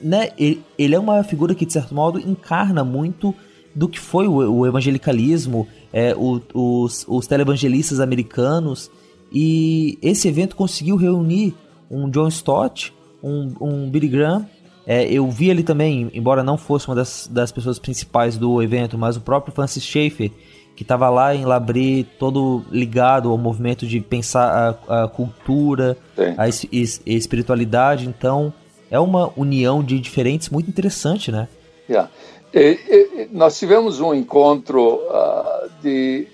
[0.02, 3.34] Né, ele, ele é uma figura que, de certo modo, encarna muito
[3.74, 8.89] do que foi o, o evangelicalismo, é, o, os, os televangelistas americanos.
[9.32, 11.56] E esse evento conseguiu reunir
[11.89, 12.93] um John Stott,
[13.26, 14.46] um, um Billy Graham
[14.88, 18.98] é, eu vi ele também, embora não fosse uma das, das pessoas principais do evento,
[18.98, 20.32] mas o próprio Francis Schaeffer,
[20.76, 26.36] que estava lá em Labri, todo ligado ao movimento de pensar a, a cultura, Sim.
[26.38, 28.08] a es, es, espiritualidade.
[28.08, 28.54] Então,
[28.92, 31.48] é uma união de diferentes muito interessante, né?
[31.90, 32.12] Yeah.
[32.54, 36.28] E, e, nós tivemos um encontro uh, de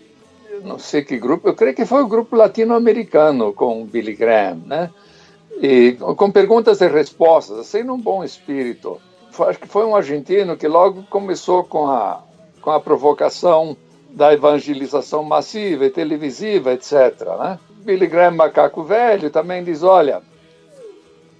[0.63, 4.89] não sei que grupo, eu creio que foi o grupo latino-americano com Billy Graham, né?
[5.61, 9.01] E com perguntas e respostas, assim num bom espírito.
[9.39, 12.21] Acho que foi um argentino que logo começou com a,
[12.61, 13.75] com a provocação
[14.09, 16.93] da evangelização massiva e televisiva, etc.
[17.39, 17.59] Né?
[17.83, 20.21] Billy Graham, macaco velho, também diz, olha,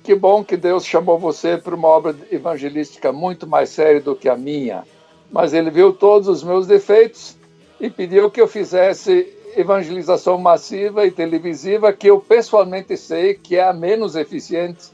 [0.04, 4.30] que bom que Deus chamou você para uma obra evangelística muito mais séria do que
[4.30, 4.84] a minha,
[5.32, 7.38] mas ele viu todos os meus defeitos
[7.80, 13.64] e pediu que eu fizesse evangelização massiva e televisiva que eu pessoalmente sei que é
[13.64, 14.90] a menos eficiente,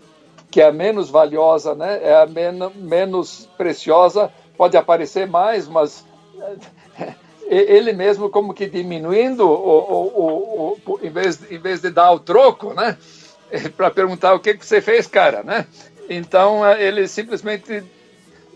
[0.49, 1.99] que é a menos valiosa, né?
[2.01, 6.05] é a men menos preciosa, pode aparecer mais, mas
[7.47, 12.19] ele mesmo como que diminuindo, o, o, o, em, vez, em vez de dar o
[12.19, 12.97] troco, né?
[13.75, 15.65] para perguntar o que, que você fez, cara, né?
[16.09, 17.83] Então ele simplesmente,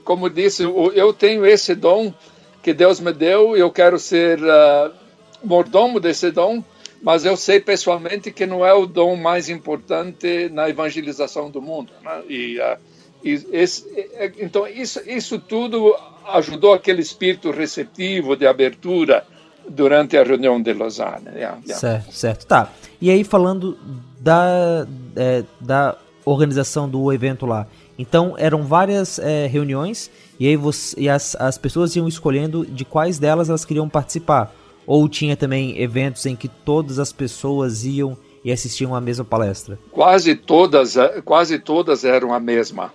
[0.03, 2.13] como disse, eu tenho esse dom
[2.61, 4.93] que Deus me deu, eu quero ser uh,
[5.43, 6.63] mordomo desse dom,
[7.01, 11.91] mas eu sei pessoalmente que não é o dom mais importante na evangelização do mundo.
[12.03, 12.21] Né?
[12.29, 12.77] E, uh,
[13.23, 15.95] e esse, é, então, isso, isso tudo
[16.27, 19.25] ajudou aquele espírito receptivo de abertura
[19.67, 21.27] durante a reunião de Lausanne.
[21.27, 21.75] Yeah, yeah.
[21.75, 22.45] Certo, certo.
[22.45, 22.71] Tá.
[22.99, 23.77] E aí, falando
[24.19, 27.67] da, é, da organização do evento lá.
[27.97, 32.83] Então, eram várias é, reuniões e aí você, e as, as pessoas iam escolhendo de
[32.83, 34.51] quais delas elas queriam participar.
[34.93, 39.79] Ou tinha também eventos em que todas as pessoas iam e assistiam a mesma palestra?
[39.89, 42.91] Quase todas, eh, quase todas eram a mesma.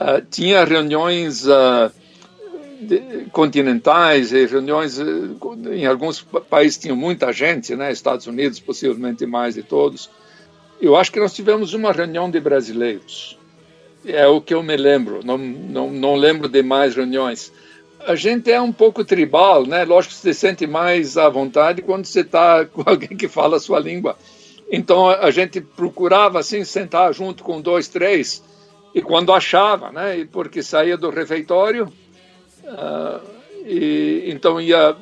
[0.00, 1.92] Uh, tinha reuniões uh,
[3.32, 5.36] continentais e reuniões uh,
[5.70, 7.92] em alguns países tinham muita gente, né?
[7.92, 10.08] Estados Unidos possivelmente mais de todos.
[10.80, 13.38] Eu acho que nós tivemos uma reunião de brasileiros.
[14.06, 15.20] É o que eu me lembro.
[15.22, 17.52] Não, não, não lembro de mais reuniões
[18.06, 19.84] a gente é um pouco tribal, né?
[19.84, 23.56] Lógico que você se sente mais à vontade quando você está com alguém que fala
[23.56, 24.16] a sua língua.
[24.70, 28.42] Então a gente procurava assim sentar junto com dois, três
[28.94, 30.18] e quando achava, né?
[30.18, 31.92] E porque saía do refeitório
[32.64, 33.20] uh,
[33.66, 34.96] e então ia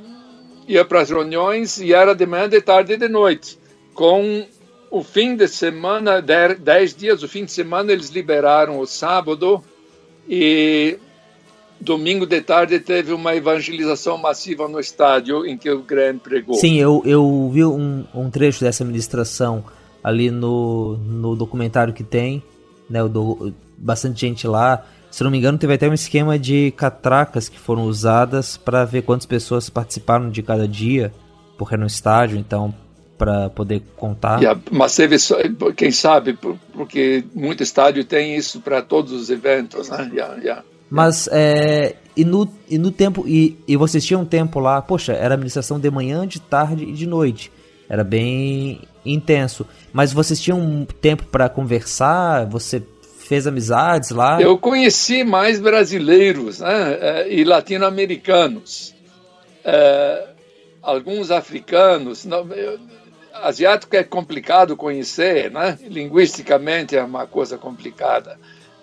[0.67, 3.59] ia para as reuniões e era de manhã, de tarde e de noite.
[3.95, 4.47] Com
[4.91, 9.63] o fim de semana, dez dias, o fim de semana eles liberaram o sábado
[10.29, 10.99] e
[11.81, 16.54] domingo de tarde teve uma evangelização massiva no estádio em que o Graham pregou.
[16.56, 19.64] Sim, eu, eu vi um, um trecho dessa ministração
[20.02, 22.42] ali no, no documentário que tem,
[22.88, 24.85] né, do, bastante gente lá.
[25.10, 29.02] Se não me engano, teve até um esquema de catracas que foram usadas para ver
[29.02, 31.12] quantas pessoas participaram de cada dia,
[31.56, 32.74] porque era no estádio, então
[33.16, 34.38] para poder contar.
[34.38, 35.16] Yeah, mas teve,
[35.76, 36.38] quem sabe,
[36.72, 40.08] porque muito estádio tem isso para todos os eventos, né?
[40.14, 40.64] Yeah, yeah.
[40.91, 43.25] Mas é, e, no, e no tempo.
[43.29, 47.07] E, e vocês tinham tempo lá, poxa, era administração de manhã, de tarde e de
[47.07, 47.53] noite.
[47.89, 49.65] Era bem intenso.
[49.93, 52.47] Mas vocês tinham tempo para conversar?
[52.47, 52.83] Você
[53.21, 54.41] fez amizades lá?
[54.41, 58.95] Eu conheci mais brasileiros né, é, e latino-americanos.
[59.65, 60.29] É,
[60.83, 62.27] alguns africanos.
[63.35, 65.79] asiático é complicado conhecer, né?
[65.83, 68.39] Linguisticamente é uma coisa complicada.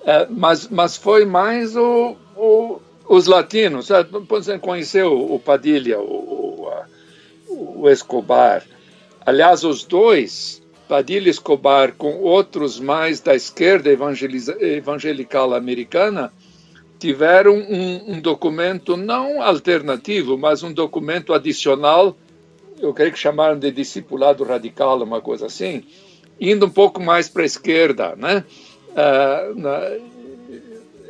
[0.05, 2.79] É, mas, mas foi mais o, o,
[3.09, 3.89] os latinos.
[4.27, 6.69] Por exemplo, conheceu o Padilha, o,
[7.47, 8.63] o, o Escobar.
[9.25, 16.31] Aliás, os dois, Padilha e Escobar, com outros mais da esquerda evangelical americana,
[16.99, 22.15] tiveram um, um, documento não alternativo, mas um documento adicional,
[22.79, 25.83] eu creio que chamaram de discipulado radical, uma coisa assim,
[26.39, 28.43] indo um pouco mais para a esquerda, né?
[28.95, 29.81] Uh, na,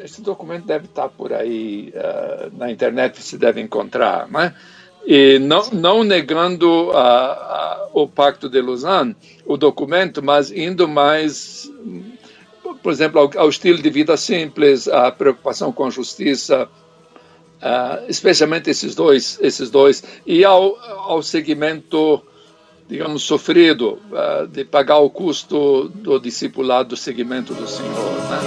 [0.04, 4.54] esse documento deve estar por aí uh, na internet, você deve encontrar, né?
[5.06, 9.16] E não, não negando a, o Pacto de Lausanne,
[9.46, 11.72] o documento, mas indo mais
[12.86, 16.70] por exemplo, ao, ao, estilo de vida simples, a preocupação com justiça,
[17.58, 22.22] uh, especialmente esses dois, esses dois, e ao, ao segmento,
[22.88, 28.14] digamos, sofrido uh, de pagar o custo do discipulado do segmento do Senhor.
[28.30, 28.40] Né?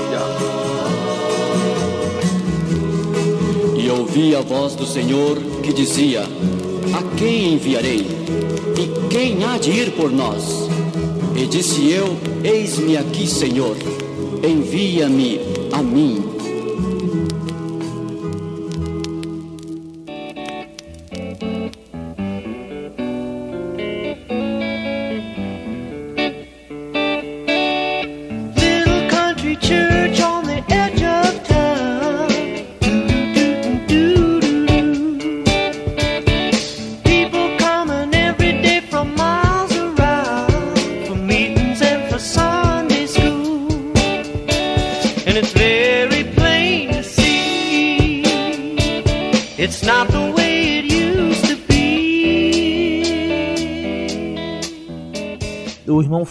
[3.77, 8.07] E ouvi a voz do Senhor que dizia: A quem enviarei?
[8.77, 10.69] E quem há de ir por nós?
[11.37, 13.77] E disse eu: Eis-me aqui, Senhor
[14.43, 15.41] envia-me
[15.73, 16.38] a mim.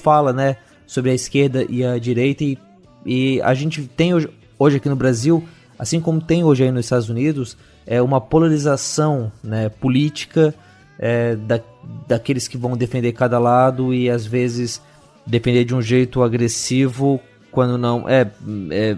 [0.08, 0.56] Fala, né,
[0.86, 2.58] sobre a esquerda e a direita e,
[3.06, 5.44] e a gente tem hoje, hoje aqui no Brasil,
[5.78, 10.56] assim como tem hoje aí nos Estados Unidos, é uma polarização, né, política
[10.98, 11.60] é, da,
[12.08, 14.82] daqueles que vão defender cada lado e às vezes
[15.26, 17.20] defender de um jeito agressivo
[17.52, 18.32] quando não é,
[18.72, 18.96] é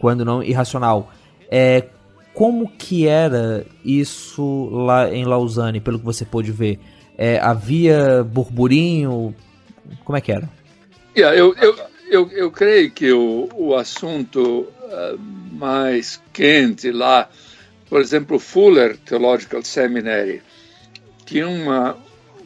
[0.00, 1.12] quando não irracional.
[1.48, 1.84] É
[2.34, 6.80] como que era isso lá em Lausanne, pelo que você pôde ver?
[7.16, 9.32] É, havia burburinho,
[10.04, 10.48] como é que era?
[11.16, 11.76] Yeah, eu, eu,
[12.10, 15.18] eu, eu creio que o, o assunto uh,
[15.52, 17.28] mais quente lá,
[17.88, 20.42] por exemplo, Fuller Theological Seminary,
[21.24, 21.96] tinha uma,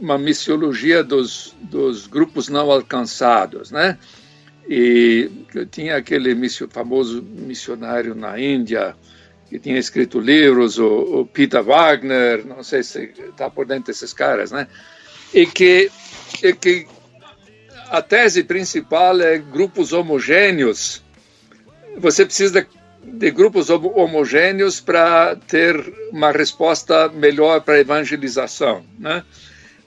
[0.01, 3.99] uma missiologia dos, dos grupos não alcançados, né?
[4.69, 5.31] E
[5.71, 8.95] tinha aquele missio, famoso missionário na Índia
[9.49, 14.13] que tinha escrito livros, o, o Peter Wagner, não sei se está por dentro desses
[14.13, 14.67] caras, né?
[15.35, 15.91] E que,
[16.43, 16.87] e que
[17.93, 21.03] a tese principal é grupos homogêneos.
[21.99, 22.67] Você precisa
[23.05, 25.77] de, grupos homogêneos para ter
[26.11, 29.23] uma resposta melhor para a evangelização, né?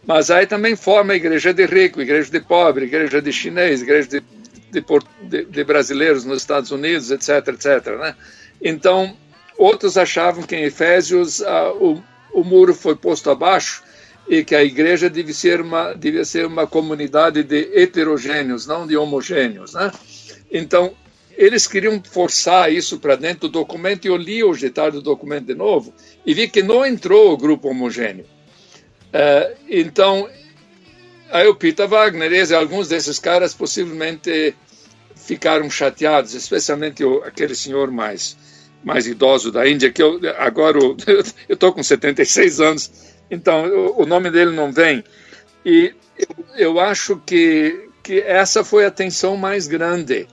[0.06, 4.24] Mas aí também forma igreja de rico, igreja de pobre, igreja de chinês, igreja de,
[4.72, 8.16] de, de brasileiros nos Estados Unidos, etc, etc, né?
[8.62, 9.18] Então,
[9.58, 13.82] outros achavam que em Efésios ah, o, o muro foi posto abaixo
[14.28, 18.98] e que a igreja devia ser uma, devia ser uma comunidade de heterogêneos, não de
[18.98, 19.74] homogêneos.
[19.74, 19.92] Né?
[20.52, 20.96] Então,
[21.38, 25.02] eles queriam forçar isso para dentro do documento, e eu li hoje de tarde o
[25.02, 25.94] documento de novo,
[26.26, 28.26] e vi que não entrou o grupo homogêneo.
[29.14, 30.30] Uh, então,
[31.30, 34.56] aí o Peter Wagner e alguns desses caras possivelmente
[35.16, 38.38] ficaram chateados, especialmente o, aquele senhor mais
[38.84, 42.92] mais idoso da Índia, que eu agora eu estou com 76 anos,
[43.30, 43.66] então,
[43.98, 45.04] o, nome dele não vem.
[45.66, 50.28] E eu, eu acho que, que essa foi a tensão mais grande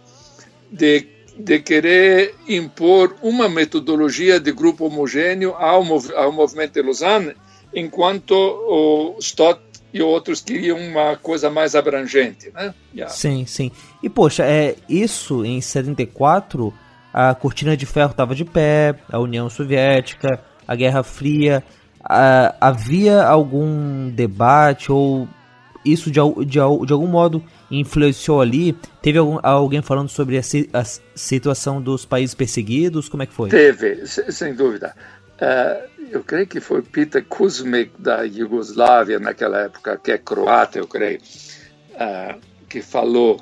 [0.70, 5.82] de, de querer impor uma metodologia de grupo homogêneo ao,
[6.16, 7.34] ao movimento de Lausanne,
[7.74, 9.60] enquanto o Stott
[9.92, 12.74] e outros queriam uma coisa mais abrangente, né?
[12.94, 13.12] Yeah.
[13.12, 13.70] Sim, sim.
[14.02, 16.72] E poxa, é isso em 74
[17.12, 21.62] a cortina de ferro estava de pé, a União Soviética, a Guerra Fria,
[22.04, 25.28] uh, havia algum debate ou
[25.84, 28.72] isso de, de, de algum modo influenciou ali?
[29.00, 30.42] Teve algum, alguém falando sobre a,
[30.72, 30.84] a,
[31.14, 33.08] situação dos países perseguidos?
[33.08, 33.48] Como é que foi?
[33.48, 34.94] Teve, sem dúvida.
[35.34, 40.86] Uh, eu creio que foi Peter Kuzmic da Iugoslávia naquela época, que é croata, eu
[40.86, 41.18] creio,
[41.94, 42.38] uh,
[42.68, 43.40] que falou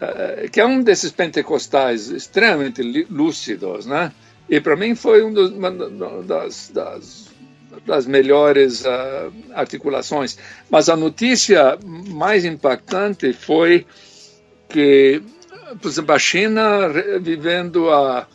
[0.00, 4.12] uh, que é um desses pentecostais extremamente lúcidos, né?
[4.48, 5.70] E para mim foi um dos, uma
[6.22, 7.25] das, das
[7.86, 10.36] das melhores uh, articulações.
[10.68, 13.86] Mas a notícia mais impactante foi
[14.68, 15.22] que,
[15.80, 16.88] por exemplo, a China
[17.20, 18.26] vivendo a,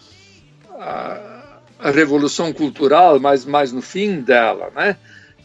[0.79, 4.95] a, a revolução cultural, mas mais no fim dela, né?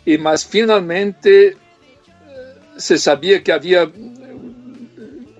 [0.06, 1.56] E mas finalmente
[2.78, 3.90] se sabia que havia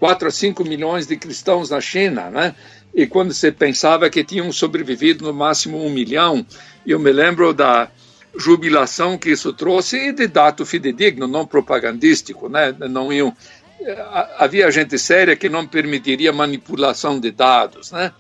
[0.00, 2.54] 4 a 5 milhões de cristãos na China, né?
[2.94, 6.44] E quando você pensava que tinham sobrevivido no máximo um milhão,
[6.86, 7.90] eu me lembro da
[8.38, 12.74] jubilação que isso trouxe e de dado fidedigno, não propagandístico, né?
[12.78, 13.34] Não iam
[14.38, 18.12] havia gente séria que não permitiria manipulação de dados, né?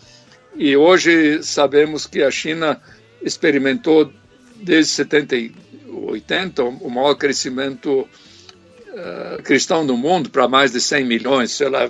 [0.54, 2.80] E hoje sabemos que a China
[3.22, 4.10] experimentou
[4.56, 5.52] desde 70 e
[5.88, 11.88] 80 o maior crescimento uh, cristão do mundo para mais de 100 milhões, sei lá,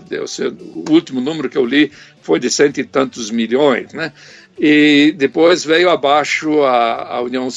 [0.74, 4.12] o último número que eu li foi de cento e tantos milhões, né?
[4.58, 7.48] E depois veio abaixo a, a União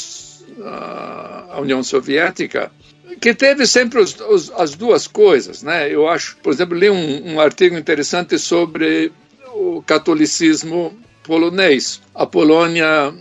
[0.64, 2.72] a, União Soviética
[3.20, 5.94] que teve sempre os, os, as duas coisas, né?
[5.94, 9.12] Eu acho, por exemplo, li um, um artigo interessante sobre
[9.54, 12.02] o catolicismo polonês.
[12.16, 13.14] A Polônia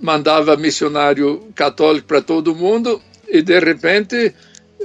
[0.00, 4.34] mandava missionário católico para todo mundo e de repente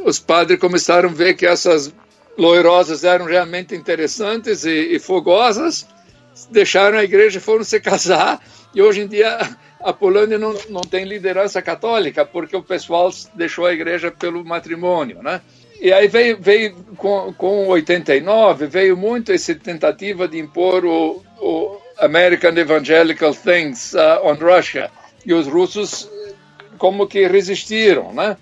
[0.05, 1.93] os padres começaram a ver que essas
[2.38, 5.88] loirosas eram realmente interessantes e, e fogosas,
[6.51, 8.39] deixaram a igreja e foram se casar
[8.76, 13.65] e hoje em dia a Polônia não, não tem liderança católica, porque o pessoal deixou
[13.65, 15.41] a igreja pelo matrimônio, né?
[15.80, 21.78] E aí veio, veio com, com 89, veio muito essa tentativa de impor o, o
[21.99, 24.89] American Evangelical Things uh, on Russia.
[25.23, 26.09] E os russos
[26.78, 28.38] como que resistiram, né?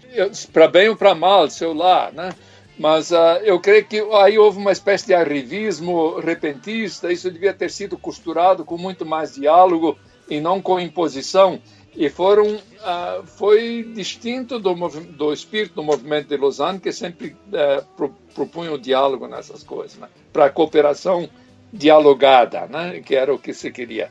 [0.52, 2.34] Para bem ou para mal, seu lá, né?
[2.78, 7.72] Mas uh, eu creio que aí houve uma espécie de arrivismo repentista, isso devia ter
[7.72, 9.98] sido costurado com muito mais diálogo
[10.30, 11.60] e não com imposição,
[11.96, 17.86] e foram uh, foi distinto do, do espírito do movimento de Lausanne que sempre uh,
[17.96, 20.08] pro, propunha o diálogo nessas coisas, né?
[20.34, 21.30] para a cooperação
[21.72, 23.00] dialogada, né?
[23.00, 24.10] que era o que se queria.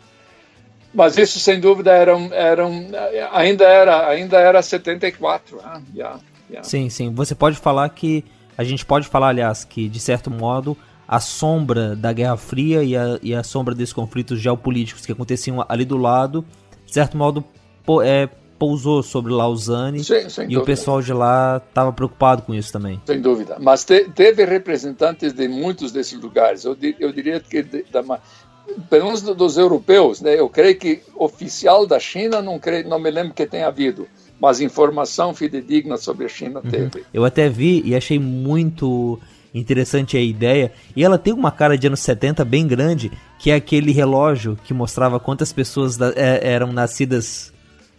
[0.94, 2.64] Mas isso sem dúvida era, era
[3.32, 5.82] ainda era ainda era 74, né?
[5.94, 6.66] yeah, yeah.
[6.66, 7.12] Sim, sim.
[7.12, 8.24] Você pode falar que
[8.56, 10.76] a gente pode falar, aliás, que de certo modo
[11.06, 15.64] a sombra da Guerra Fria e a, e a sombra desses conflitos geopolíticos que aconteciam
[15.68, 16.44] ali do lado,
[16.86, 17.44] de certo modo,
[18.02, 18.28] é,
[18.58, 20.60] pousou sobre Lausanne Sim, e dúvida.
[20.60, 23.00] o pessoal de lá estava preocupado com isso também.
[23.04, 23.56] Sem dúvida.
[23.60, 26.64] Mas te, teve representantes de muitos desses lugares.
[26.64, 28.02] Eu, eu diria que, de, da,
[28.88, 30.38] pelo menos dos europeus, né?
[30.38, 34.06] eu creio que oficial da China, não, creio, não me lembro que tenha havido.
[34.40, 36.70] Mas informação fidedigna sobre a China uhum.
[36.70, 37.04] teve.
[37.12, 39.18] Eu até vi e achei muito
[39.54, 40.72] interessante a ideia.
[40.96, 44.74] E ela tem uma cara de anos 70 bem grande, que é aquele relógio que
[44.74, 47.52] mostrava quantas pessoas da, é, eram nascidas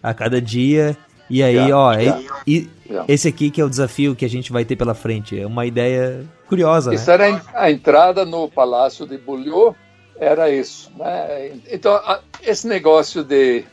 [0.03, 0.97] a cada dia.
[1.29, 3.05] E aí, yeah, ó, yeah, e, yeah.
[3.11, 5.39] esse aqui que é o desafio que a gente vai ter pela frente.
[5.39, 6.93] É uma ideia curiosa.
[6.93, 7.13] Isso né?
[7.13, 9.75] era a entrada no Palácio de Bouillot,
[10.17, 10.91] era isso.
[10.95, 11.53] Né?
[11.71, 11.99] Então,
[12.43, 13.63] esse negócio de.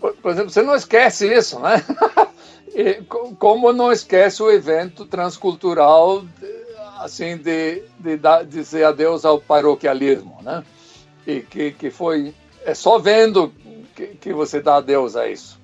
[0.00, 1.82] Por, exemplo, você não esquece isso, né?
[2.74, 3.02] e,
[3.38, 6.24] como não esquece o evento transcultural
[7.00, 10.62] assim de, de dar, dizer adeus ao paroquialismo, né?
[11.26, 12.34] E que, que foi
[12.64, 13.52] é só vendo
[13.96, 15.58] que, que você dá adeus a isso.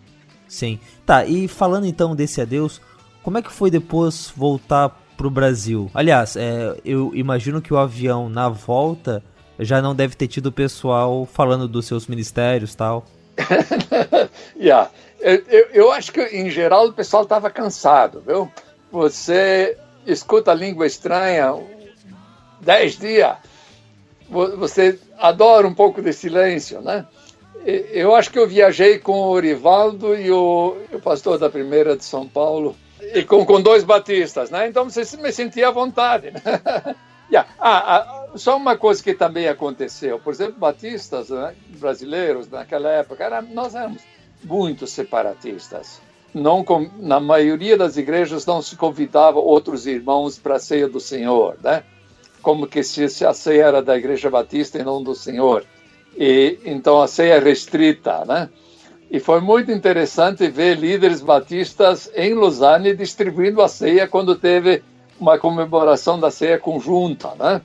[0.49, 0.81] Sim.
[1.05, 2.81] Tá, e falando então desse adeus,
[3.23, 5.91] como é que foi depois voltar para o Brasil?
[5.95, 9.23] Aliás, é, eu imagino que o avião na volta
[9.59, 13.05] já não deve ter tido pessoal falando dos seus ministérios tal.
[14.57, 14.91] yeah.
[15.21, 18.51] eu, eu, eu acho que em geral o pessoal estava cansado, viu?
[18.91, 19.77] Você
[20.07, 21.55] escuta a língua estranha
[22.61, 23.37] dez dias,
[24.29, 27.07] você adora um pouco de silêncio, né?
[27.65, 32.05] Eu acho que eu viajei com o Orivaldo e o, o pastor da primeira de
[32.05, 34.69] São Paulo, e com, com dois batistas, né?
[34.69, 36.31] Então você me sentia à vontade.
[36.31, 36.41] Né?
[37.31, 37.51] yeah.
[37.59, 43.25] ah, ah, só uma coisa que também aconteceu, por exemplo, batistas né, brasileiros naquela época,
[43.25, 44.03] era, nós éramos
[44.45, 46.01] muito separatistas
[46.37, 46.63] não
[46.99, 51.83] na maioria das igrejas não se convidava outros irmãos para a ceia do Senhor, né?
[52.43, 55.65] Como que se a ceia era da Igreja Batista e não do Senhor.
[56.15, 58.51] E então a ceia é restrita, né?
[59.11, 64.83] E foi muito interessante ver líderes batistas em Lausanne distribuindo a ceia quando teve
[65.19, 67.63] uma comemoração da ceia conjunta, né?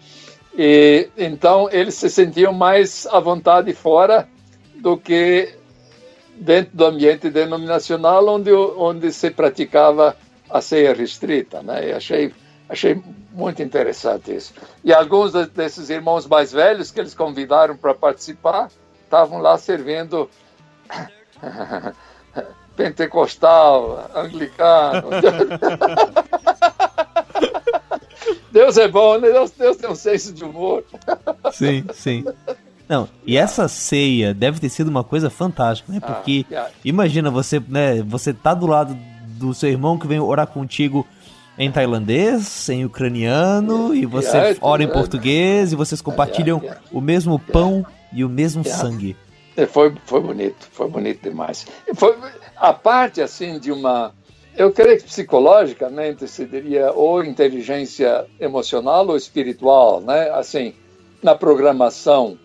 [0.57, 4.29] E então eles se sentiam mais à vontade fora
[4.75, 5.60] do que
[6.35, 10.15] dentro do ambiente denominacional onde, onde se praticava
[10.49, 11.61] a ceia restrita.
[11.61, 11.89] Né?
[11.89, 12.33] E achei,
[12.67, 13.01] achei
[13.31, 14.53] muito interessante isso.
[14.83, 18.69] E alguns desses irmãos mais velhos que eles convidaram para participar
[19.03, 20.29] estavam lá servindo
[22.75, 25.09] pentecostal, anglicano.
[28.51, 29.31] Deus é bom, né?
[29.31, 30.83] Deus, Deus tem um senso de humor.
[31.53, 32.25] Sim, sim.
[32.91, 35.99] Não, e essa ceia deve ter sido uma coisa fantástica, né?
[36.03, 36.45] Ah, Porque
[36.83, 38.97] imagina você, né, você tá do lado
[39.39, 41.07] do seu irmão que vem orar contigo
[41.57, 46.61] em tailandês, em ucraniano, e você ora em português, e vocês compartilham
[46.91, 49.15] o mesmo pão e o mesmo sangue.
[49.55, 51.65] É, Foi, foi bonito, foi bonito demais.
[51.95, 52.17] Foi,
[52.57, 54.11] a parte assim de uma.
[54.53, 60.29] Eu creio que psicologicamente se diria ou inteligência emocional ou espiritual, né?
[60.31, 60.73] Assim,
[61.23, 62.37] na programação,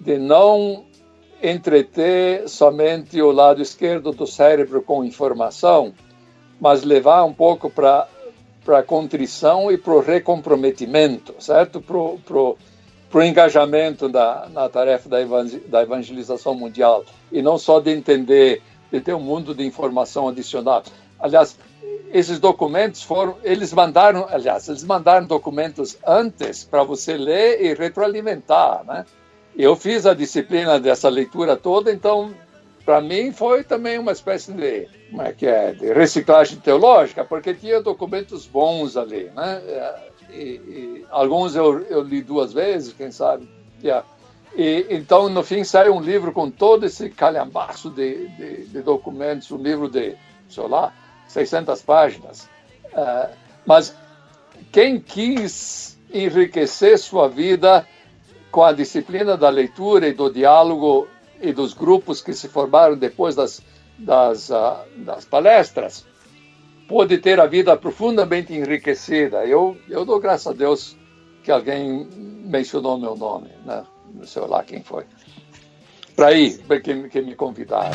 [0.00, 0.84] de não
[1.42, 5.92] entreter somente o lado esquerdo do cérebro com informação,
[6.60, 8.08] mas levar um pouco para
[8.64, 11.80] para contrição e para o recomprometimento, certo?
[11.80, 11.96] Para
[13.18, 18.60] o engajamento da, na tarefa da, evan- da evangelização mundial e não só de entender,
[18.92, 20.82] de ter um mundo de informação adicional.
[21.18, 21.56] Aliás,
[22.12, 28.84] esses documentos foram, eles mandaram, aliás, eles mandaram documentos antes para você ler e retroalimentar,
[28.84, 29.06] né?
[29.58, 32.32] Eu fiz a disciplina dessa leitura toda, então
[32.84, 37.52] para mim foi também uma espécie de, como é que é, de reciclagem teológica, porque
[37.52, 39.60] tinha documentos bons ali, né?
[40.30, 43.48] E, e alguns eu, eu li duas vezes, quem sabe.
[43.82, 44.06] Yeah.
[44.56, 49.50] E, então, no fim, saiu um livro com todo esse calhambaço de, de, de documentos,
[49.50, 50.16] um livro de,
[50.48, 50.92] sei lá,
[51.26, 52.48] 600 páginas.
[52.94, 53.30] Ah,
[53.66, 53.94] mas
[54.72, 57.86] quem quis enriquecer sua vida
[58.50, 61.08] com a disciplina da leitura e do diálogo
[61.40, 63.62] e dos grupos que se formaram depois das,
[63.98, 66.04] das, ah, das palestras,
[66.88, 69.44] pôde ter a vida profundamente enriquecida.
[69.44, 70.96] Eu, eu dou graças a Deus
[71.42, 72.08] que alguém
[72.44, 73.84] mencionou meu nome, né?
[74.12, 75.04] não sei lá quem foi.
[76.16, 77.92] Para ir, que, que me convidaram.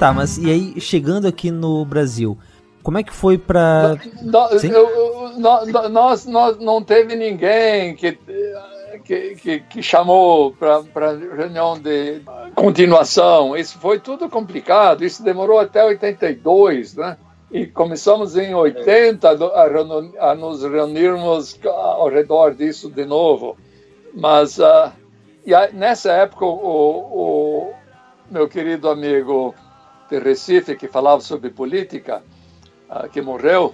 [0.00, 2.38] Tá, mas e aí, chegando aqui no Brasil,
[2.82, 3.98] como é que foi pra.
[4.22, 4.70] Nó- Sim.
[4.70, 8.18] eu- nó- nós, nós não teve ninguém que,
[9.04, 10.80] que, que, que chamou para
[11.36, 12.22] reunião de
[12.54, 13.54] continuação.
[13.54, 15.04] Isso foi tudo complicado.
[15.04, 17.18] Isso demorou até 82, né?
[17.50, 19.66] E começamos em 80 do- a,
[20.30, 23.54] a nos reunirmos ao redor disso de novo.
[24.14, 24.94] Mas ah,
[25.44, 27.72] e aí, nessa época, o, o
[28.30, 29.54] meu querido amigo
[30.10, 32.22] de Recife, que falava sobre política,
[32.88, 33.72] ah, que morreu,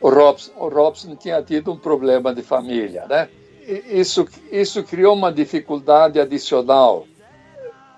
[0.00, 3.28] o Robson, o Robson tinha tido um problema de família, né?
[3.66, 7.06] Isso, isso criou uma dificuldade adicional,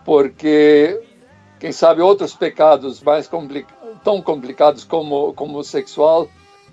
[0.05, 1.01] porque,
[1.59, 3.29] quem sabe, outros pecados mais
[4.05, 6.29] tão complicados como, como o sexual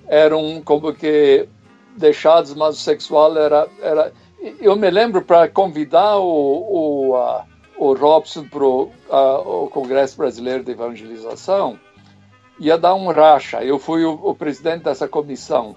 [0.08, 1.48] eram como que
[1.98, 3.68] deixados, mas o sexual era...
[3.82, 4.14] era
[4.60, 7.46] eu me lembro para convidar o, o, ah,
[7.78, 11.80] o Robson para o Congresso Brasileiro de Evangelização,
[12.60, 13.64] ia dar um racha.
[13.64, 15.76] Eu fui o, o presidente dessa comissão.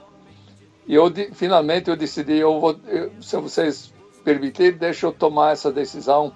[0.87, 3.93] E eu finalmente eu decidi, eu vou, eu- se vocês
[4.25, 6.33] permitirem, deixa eu tomar essa decisão.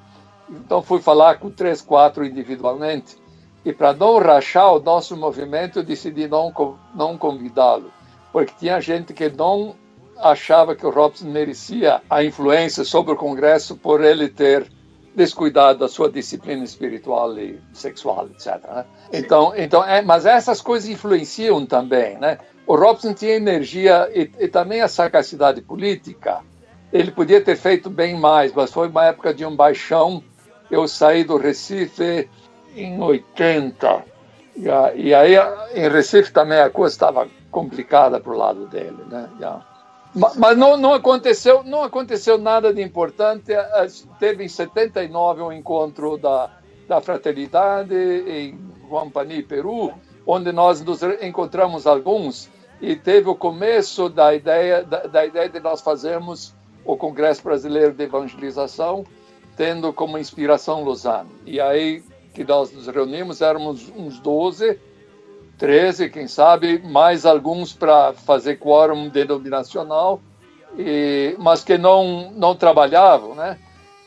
[0.50, 3.16] Então fui falar com três, quatro individualmente.
[3.64, 6.52] E para não rachar o nosso movimento, eu decidi não
[6.94, 7.92] não convidá-lo,
[8.32, 9.76] porque tinha gente que não
[10.18, 14.68] achava que o Robson merecia a influência sobre o Congresso por ele ter
[15.14, 18.60] descuidado da sua disciplina espiritual e sexual, etc.
[18.68, 18.84] né?
[19.12, 22.38] Então, então é, mas essas coisas influenciam também, né?
[22.66, 26.40] O Robson tinha energia e, e também a sagacidade política.
[26.92, 30.22] Ele podia ter feito bem mais, mas foi uma época de um baixão.
[30.70, 32.28] Eu saí do Recife
[32.76, 34.04] em 80.
[34.56, 34.62] E,
[34.96, 35.34] e aí,
[35.74, 39.28] em Recife também a coisa estava complicada para o lado dele, né?
[39.38, 39.71] Já.
[40.14, 43.52] Ma- Mas não, não aconteceu, não aconteceu nada de importante.
[44.18, 46.50] Teve em 79 um encontro da,
[46.88, 48.58] da Fraternidade em
[48.88, 49.92] Guampani, Peru,
[50.26, 52.50] onde nós nos encontramos alguns
[52.80, 56.54] e teve o começo da ideia da, da ideia de nós fazermos
[56.84, 59.04] o Congresso Brasileiro de Evangelização,
[59.56, 61.30] tendo como inspiração Lausanne.
[61.46, 62.02] E aí
[62.34, 64.78] que nós nos reunimos, éramos uns 12,
[65.62, 70.20] 13, quem sabe, mais alguns para fazer quórum denominacional,
[70.76, 73.56] e, mas que não, não trabalhavam, né?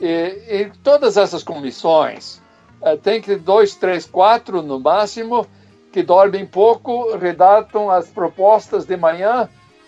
[0.01, 0.05] E,
[0.49, 2.41] e todas essas comissões,
[2.81, 5.47] é, tem que dois, três, quatro no máximo,
[5.93, 9.47] que dormem pouco, redatam as propostas de manhã,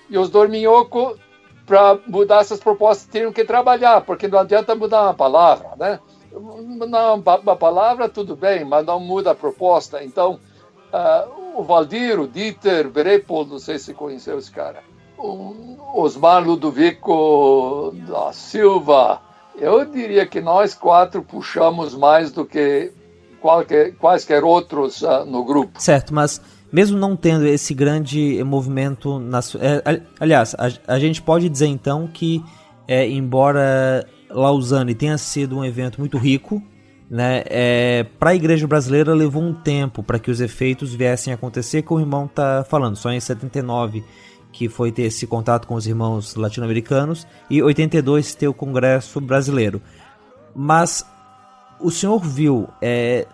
[0.09, 1.19] e os dorminhocos,
[1.65, 5.99] para mudar essas propostas, tinham que trabalhar, porque não adianta mudar uma palavra, né?
[6.31, 10.01] Mudar uma palavra, tudo bem, mas não muda a proposta.
[10.01, 10.39] Então,
[10.93, 14.83] uh, o Valdir, o Dieter, Brepol, não sei se conheceu esse cara,
[15.17, 19.21] o Osmar Ludovico da Silva,
[19.55, 22.91] eu diria que nós quatro puxamos mais do que
[23.41, 25.81] qualquer, quaisquer outros uh, no grupo.
[25.81, 31.49] Certo, mas mesmo não tendo esse grande movimento, nas, é, aliás, a, a, gente pode
[31.49, 32.43] dizer então que,
[32.87, 36.61] é, embora Lausanne tenha sido um evento muito rico,
[37.09, 41.35] né, é, para a igreja brasileira levou um tempo para que os efeitos viessem a
[41.35, 44.03] acontecer, como o irmão está falando, só em 79
[44.51, 49.79] que foi ter esse contato com os irmãos latino-americanos, e 82 ter o Congresso Brasileiro.
[50.55, 51.05] Mas
[51.79, 53.27] o senhor viu é,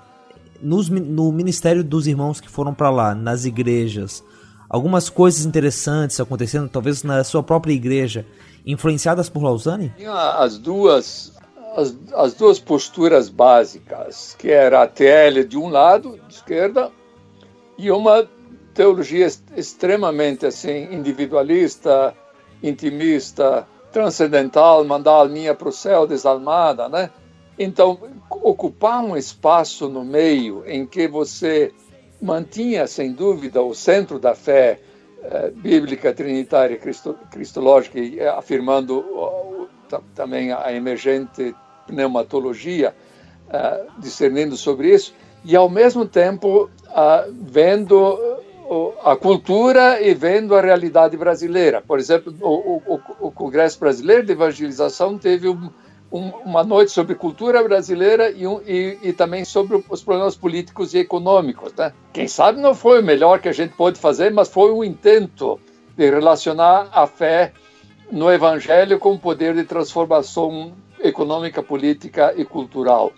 [0.62, 4.22] nos, no ministério dos irmãos que foram para lá, nas igrejas,
[4.70, 8.26] algumas coisas interessantes acontecendo, talvez na sua própria igreja,
[8.66, 9.94] influenciadas por Lausanne?
[10.38, 11.34] As duas,
[11.76, 16.92] as, as duas posturas básicas, que era a TL de um lado, de esquerda,
[17.78, 18.28] e uma
[18.74, 22.14] teologia extremamente assim individualista,
[22.62, 27.10] intimista, transcendental, mandar a alminha para o céu desalmada, né?
[27.58, 28.00] Então,
[28.30, 31.72] ocupar um espaço no meio em que você
[32.20, 34.80] mantinha, sem dúvida, o centro da fé
[35.22, 39.70] eh, bíblica, trinitária, cristo, cristológica, e eh, afirmando
[40.16, 41.56] também a emergente
[41.88, 42.96] pneumatologia,
[43.48, 45.14] uh, discernindo sobre isso,
[45.44, 48.18] e ao mesmo tempo uh, vendo
[49.04, 51.82] a cultura e vendo a realidade brasileira.
[51.82, 55.70] Por exemplo, o, o, o Congresso Brasileiro de Evangelização teve um,
[56.12, 60.94] um, uma noite sobre cultura brasileira e, um, e, e, também sobre os problemas políticos
[60.94, 61.74] e econômicos.
[61.74, 61.92] Né?
[62.14, 65.60] Quem sabe não foi o melhor que a gente pôde fazer, mas foi um intento
[65.96, 67.52] de relacionar a fé
[68.14, 73.12] no Evangelho com poder de transformação econômica, política e cultural.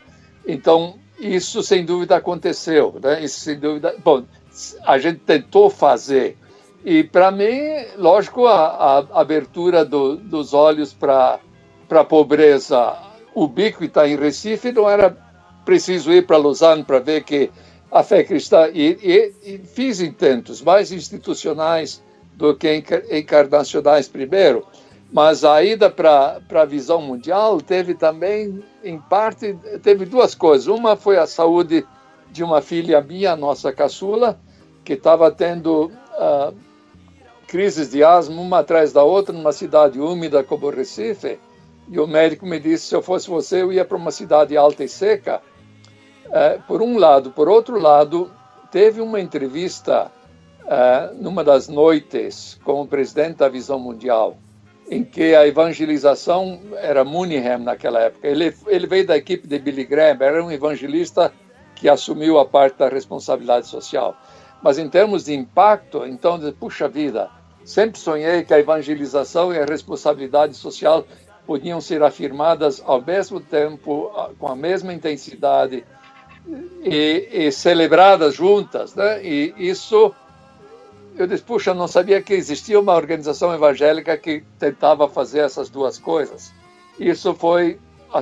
[0.48, 2.98] Então, isso sem dúvida aconteceu.
[3.04, 3.22] Né?
[3.22, 3.93] Isso sem dúvida.
[4.02, 4.24] Bom,
[4.86, 6.38] a gente tentou fazer.
[6.86, 7.60] E para mim,
[7.98, 11.41] lógico, a, a abertura do, dos olhos para
[11.89, 12.98] a pobreza
[13.36, 15.10] ubíquita em Recife não era
[15.66, 17.52] preciso ir para Lausanne para ver que
[17.91, 18.70] a fé cristã.
[18.74, 22.02] E, e, e fiz intentos mais institucionais
[22.34, 22.82] do que
[23.12, 24.66] encarnacionais primeiro.
[25.16, 30.68] Mas a ida para a visão mundial teve também, em parte, teve duas coisas.
[30.68, 31.88] Uma foi a saúde
[32.30, 34.38] de uma filha minha, nossa caçula,
[34.84, 36.53] que estava tendo uh,
[37.47, 41.39] crises de asma uma atrás da outra numa cidade úmida como Recife.
[41.88, 44.84] E o médico me disse: se eu fosse você, eu ia para uma cidade alta
[44.84, 45.41] e seca.
[46.26, 47.32] Uh, por um lado.
[47.32, 48.30] Por outro lado,
[48.70, 50.11] teve uma entrevista
[50.63, 54.36] uh, numa das noites com o presidente da Visão Mundial,
[54.90, 58.28] em que a evangelização era Munihem naquela época.
[58.28, 61.34] Ele, ele veio da equipe de Billy Graham, era um evangelista
[61.76, 64.16] que assumiu a parte da responsabilidade social.
[64.62, 67.30] Mas em termos de impacto, então, puxa vida,
[67.64, 71.06] sempre sonhei que a evangelização e a responsabilidade social
[71.46, 75.84] podiam ser afirmadas ao mesmo tempo, com a mesma intensidade
[76.84, 79.24] e, e celebradas juntas, né?
[79.24, 80.14] E isso
[81.18, 85.97] eu disse, puxa, não sabia que existia uma organização evangélica que tentava fazer essas duas
[85.97, 86.53] coisas.
[86.99, 87.80] Isso foi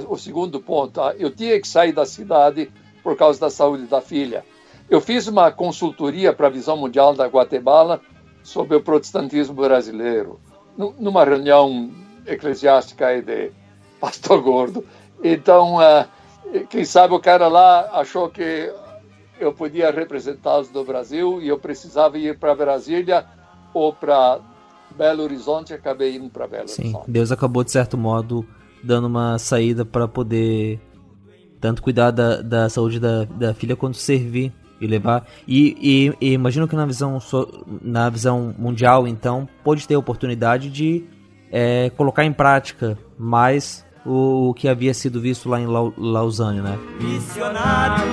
[0.07, 1.01] o segundo ponto.
[1.17, 2.71] Eu tinha que sair da cidade
[3.03, 4.45] por causa da saúde da filha.
[4.89, 8.01] Eu fiz uma consultoria para a Visão Mundial da Guatemala
[8.43, 10.39] sobre o protestantismo brasileiro,
[10.77, 11.91] numa reunião
[12.25, 13.51] eclesiástica de
[13.99, 14.85] Pastor Gordo.
[15.23, 18.71] Então, uh, quem sabe o cara lá achou que
[19.43, 23.25] eu podia representá-los do Brasil e eu precisava ir para Brasília
[23.73, 24.39] ou para
[24.95, 27.11] Belo Horizonte, acabei indo para Belo Sim, Horizonte.
[27.11, 28.45] Deus acabou, de certo modo,
[28.83, 30.79] dando uma saída para poder
[31.59, 35.25] tanto cuidar da, da saúde da, da filha quanto servir e levar.
[35.47, 37.17] E, e, e, imagino que na visão,
[37.81, 41.05] na visão mundial, então, pode ter a oportunidade de
[41.51, 46.77] é, colocar em prática mais o que havia sido visto lá em Lausanne, né?
[46.99, 48.05] Missionário,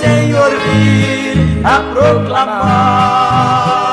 [0.00, 3.89] Senhor, vir a proclamar.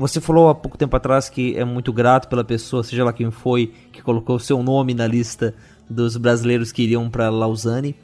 [0.00, 3.30] Você falou há pouco tempo atrás que é muito grato pela pessoa, seja lá quem
[3.30, 5.54] foi, que colocou o seu nome na lista
[5.90, 7.94] dos brasileiros que iriam para Lausanne.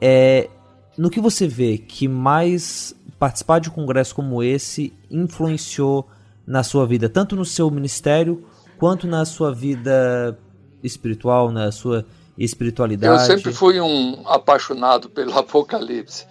[0.00, 0.48] É,
[0.96, 6.08] no que você vê que mais participar de um congresso como esse influenciou
[6.46, 8.46] na sua vida, tanto no seu ministério
[8.78, 10.38] quanto na sua vida
[10.84, 12.06] espiritual, na sua
[12.38, 13.12] espiritualidade?
[13.12, 16.28] Eu sempre fui um apaixonado pelo Apocalipse.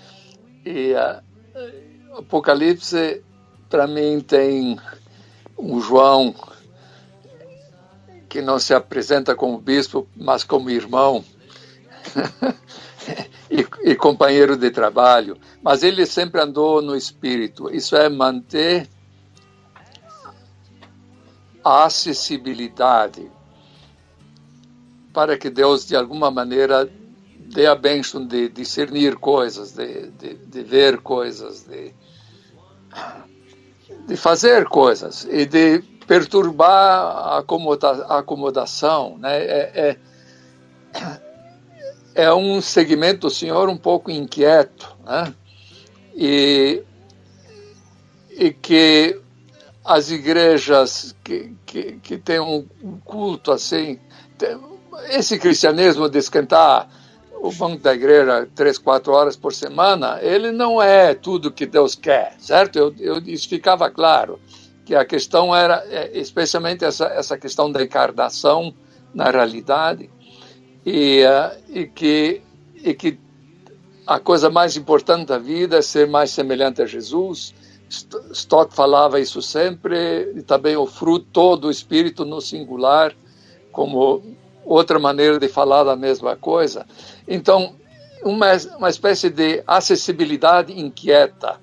[0.66, 3.22] E uh, Apocalipse
[3.74, 4.80] para mim tem
[5.58, 6.36] um João
[8.30, 11.26] que não se apresenta como bispo, mas como irmão
[13.50, 17.68] e, e, companheiro de trabalho, mas ele sempre andou no espírito.
[17.74, 18.88] Isso é manter
[21.64, 23.28] a acessibilidade
[25.12, 26.88] para que Deus, de alguma maneira,
[27.40, 31.92] dê a bênção de discernir coisas, de, de, de ver coisas, de
[34.08, 39.18] de fazer coisas e de perturbar a, acomoda, a acomodação.
[39.18, 39.38] Né?
[39.38, 39.98] É, é,
[42.16, 45.34] é, um segmento do senhor um pouco inquieto né?
[46.16, 46.84] e,
[48.32, 49.20] e que
[49.84, 52.66] as igrejas que, que, que têm um
[53.04, 54.00] culto assim,
[55.10, 56.88] esse cristianismo de esquentar
[57.44, 61.94] o banco da igreja três, quatro horas por semana, ele não é tudo que Deus
[61.94, 62.80] quer, certo?
[62.80, 64.40] Eu, eu, isso ficava claro,
[64.86, 68.74] que a questão era, é, especialmente essa, essa questão da encarnação
[69.14, 70.10] na realidade,
[70.86, 72.42] e, uh, e, que,
[72.76, 73.20] e que
[74.08, 77.54] a coisa mais importante da vida é ser mais semelhante a Jesus.
[78.32, 83.14] Stott falava isso sempre, e também o fruto do Espírito no singular,
[83.70, 84.24] como
[84.66, 86.86] outra maneira de falar da mesma coisa.
[87.28, 87.76] Então,
[88.24, 88.48] uma,
[88.78, 91.60] uma espécie de acessibilidade inquieta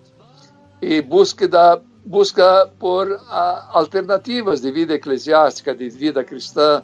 [0.80, 6.82] e busca, busca por a, alternativas de vida eclesiástica, de vida cristã,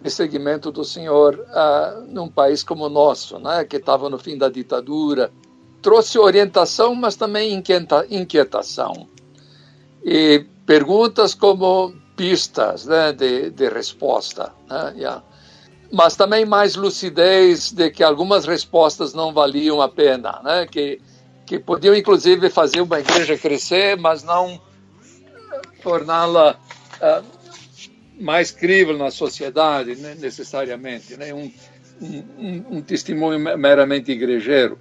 [0.00, 4.38] de segmento do Senhor uh, num país como o nosso, né, que estava no fim
[4.38, 5.30] da ditadura.
[5.82, 9.08] Trouxe orientação, mas também inquieta, inquietação.
[10.04, 14.52] E perguntas como pistas né, de, de resposta.
[14.68, 15.22] Né, yeah
[15.90, 20.66] mas também mais lucidez de que algumas respostas não valiam a pena, né?
[20.70, 21.00] que,
[21.46, 24.60] que podiam inclusive fazer uma igreja crescer, mas não
[25.82, 26.58] torná-la
[27.00, 27.24] uh,
[28.20, 30.14] mais crível na sociedade, né?
[30.18, 31.32] necessariamente, né?
[31.32, 31.50] um,
[32.00, 34.78] um, um, testemunho meramente igrejeiro.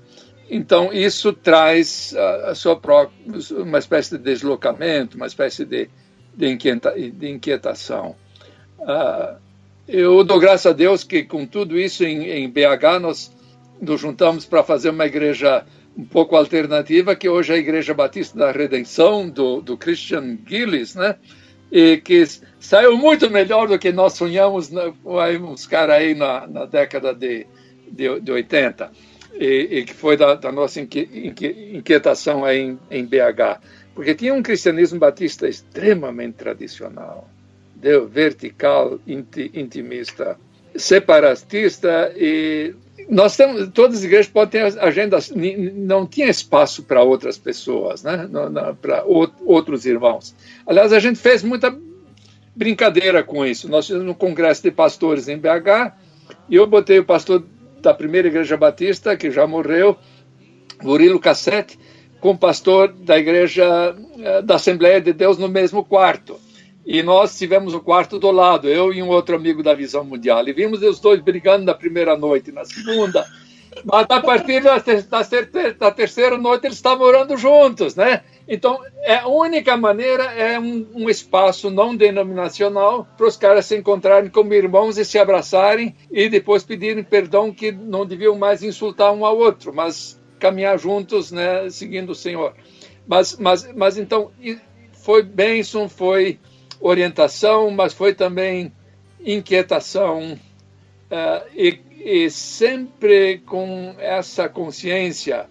[0.50, 3.18] Então, isso traz a, a sua própria,
[3.52, 5.90] uma espécie de deslocamento, uma espécie de,
[6.36, 8.16] de, inquieta, de inquietação.
[8.80, 9.47] Uh,
[9.88, 13.32] eu dou graças a Deus que com tudo isso em, em BH nós
[13.82, 15.66] nos juntamos para fazer uma igreja
[15.98, 20.94] um pouco alternativa, que hoje é a Igreja Batista da Redenção, do, do Christian Gillis,
[20.94, 21.16] né?
[21.72, 22.24] E que
[22.60, 24.94] saiu muito melhor do que nós sonhamos, né?
[25.42, 27.48] uns caras aí na, na década de,
[27.92, 28.92] de, de 80,
[29.34, 33.60] e, e, que foi da, da nossa inquietação aí em, em BH.
[33.96, 37.28] Porque tinha um cristianismo batista extremamente tradicional
[37.80, 40.38] deu vertical, intimista,
[40.76, 42.74] separatista e
[43.10, 48.28] nós temos todas as igrejas podem ter agendas não tinha espaço para outras pessoas né?
[48.82, 50.36] Para outros irmãos.
[50.66, 51.76] Aliás a gente fez muita
[52.56, 53.70] brincadeira com isso.
[53.70, 55.94] Nós fizemos um congresso de pastores em BH
[56.50, 57.44] e eu botei o pastor
[57.82, 59.96] da primeira igreja batista que já morreu
[60.82, 61.80] Murilo Cassete
[62.20, 66.47] com o pastor da igreja eh, da Assembleia de Deus no mesmo quarto
[66.88, 70.48] e nós tivemos o quarto do lado, eu e um outro amigo da Visão Mundial.
[70.48, 73.26] E vimos os dois brigando na primeira noite, na segunda.
[73.84, 78.22] Mas a partir da, da, da terceira noite eles estavam orando juntos, né?
[78.48, 83.76] Então, é, a única maneira é um, um espaço não denominacional para os caras se
[83.76, 89.12] encontrarem como irmãos e se abraçarem e depois pedirem perdão que não deviam mais insultar
[89.12, 92.54] um ao outro, mas caminhar juntos, né, seguindo o Senhor.
[93.06, 94.32] Mas, mas, mas então,
[94.94, 96.40] foi bênção, foi
[96.80, 98.72] orientação, mas foi também
[99.20, 105.48] inquietação uh, e, e sempre com essa consciência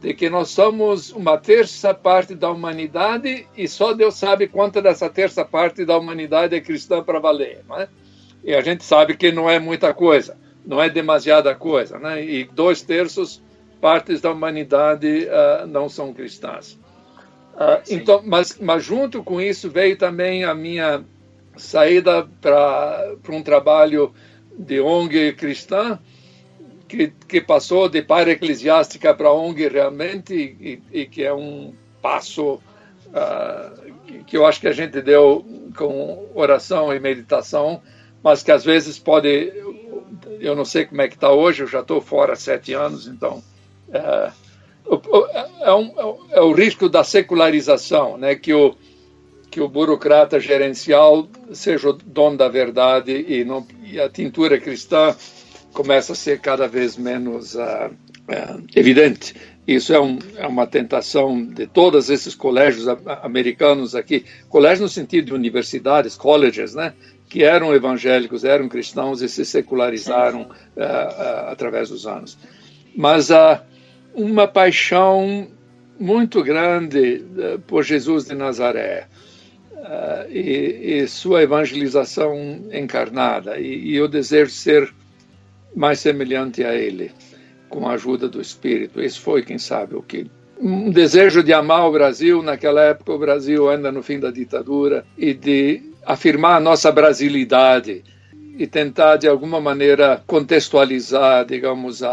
[0.00, 5.10] de que nós somos uma terça parte da humanidade e só Deus sabe quanta dessa
[5.10, 7.88] terça parte da humanidade é cristã para valer, não é?
[8.44, 12.24] E a gente sabe que não é muita coisa, não é demasiada coisa, né?
[12.24, 13.42] E dois terços
[13.80, 16.78] partes da humanidade uh, não são cristãs.
[17.58, 21.04] Uh, então, mas, mas junto com isso veio também a minha
[21.56, 24.14] saída para um trabalho
[24.56, 25.98] de ONG cristã,
[26.86, 32.54] que, que passou de para eclesiástica para ONG realmente, e, e, que é um passo
[33.08, 35.44] uh, que eu acho que a gente deu
[35.76, 37.82] com oração e meditação,
[38.22, 39.52] mas que às vezes pode.
[40.38, 43.08] Eu não sei como é que está hoje, eu já estou fora há sete anos,
[43.08, 43.42] então.
[43.88, 44.47] Uh,
[45.60, 45.92] é, um,
[46.30, 48.34] é o risco da secularização, né?
[48.34, 48.74] que, o,
[49.50, 55.14] que o burocrata gerencial seja o dono da verdade e, não, e a tintura cristã
[55.72, 59.34] começa a ser cada vez menos uh, uh, evidente.
[59.66, 62.86] Isso é, um, é, uma tentação de todos esses colégios
[63.22, 66.94] americanos aqui, colégios no sentido de universidades, colleges, né?
[67.28, 72.38] que eram evangélicos, eram cristãos e se secularizaram uh, através dos anos.
[72.96, 73.30] Mas
[74.14, 75.48] uma paixão
[75.98, 77.24] muito grande
[77.66, 79.06] por Jesus de Nazaré.
[79.78, 82.34] Uh, e, e, sua evangelização
[82.72, 84.94] encarnada e, e, desejo de ser
[85.74, 87.12] mais semelhante a Ele,
[87.68, 89.00] com a ajuda do Espírito.
[89.00, 90.26] Isso foi, quem sabe, o que.
[90.60, 95.06] Um desejo de amar o Brasil, naquela época o Brasil ainda no fim da ditadura,
[95.16, 98.02] e de afirmar a nossa brasilidade
[98.58, 102.08] e tentar, de alguma maneira, contextualizar, digamos, a,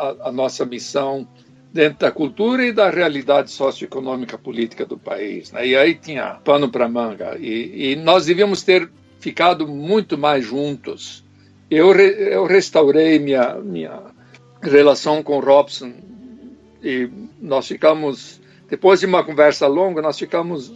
[0.00, 1.26] a, a nossa missão
[1.72, 5.52] dentro da cultura e da realidade socioeconômica política do país.
[5.52, 5.68] Né?
[5.68, 7.36] E aí tinha pano para manga.
[7.38, 8.90] E, e, nós devíamos ter
[9.20, 11.24] ficado muito mais juntos
[11.70, 14.02] eu, re, eu restaurei minha, minha
[14.60, 15.92] relação com Robson
[16.82, 17.08] e
[17.40, 20.72] nós ficamos, depois de uma conversa longa, nós ficamos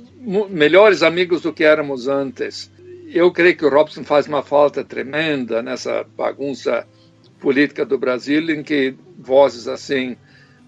[0.48, 2.70] melhores amigos do que éramos antes.
[3.08, 6.86] Eu creio que o Robson faz uma falta tremenda nessa bagunça
[7.44, 10.16] política do Brasil, em que vozes assim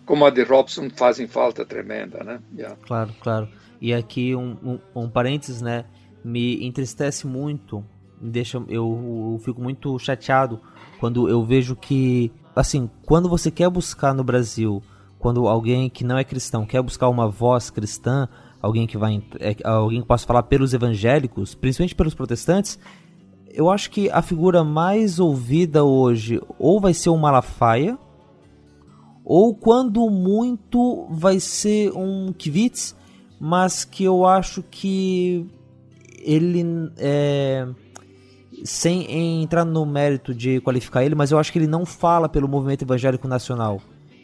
[0.04, 2.38] como a de Robson fazem falta tremenda, né?
[2.56, 2.76] Yeah.
[2.86, 3.48] Claro, claro.
[3.80, 5.84] E aqui um, um, um parênteses, né?
[6.22, 7.84] Me entristece muito
[8.20, 10.60] deixa eu, eu fico muito chateado
[10.98, 14.82] quando eu vejo que assim, quando você quer buscar no Brasil,
[15.18, 18.28] quando alguém que não é cristão quer buscar uma voz cristã,
[18.62, 22.78] alguém que vai é, alguém que possa falar pelos evangélicos, principalmente pelos protestantes,
[23.56, 27.98] eu acho que a figura mais ouvida hoje ou vai ser o Malafaia,
[29.24, 32.94] ou quando muito vai ser um Kivitz,
[33.40, 35.46] mas que eu acho que
[36.20, 36.62] ele
[36.98, 37.66] é
[38.62, 42.48] sem entrar no mérito de qualificar ele, mas eu acho que ele não fala pelo
[42.48, 43.80] movimento evangélico nacional.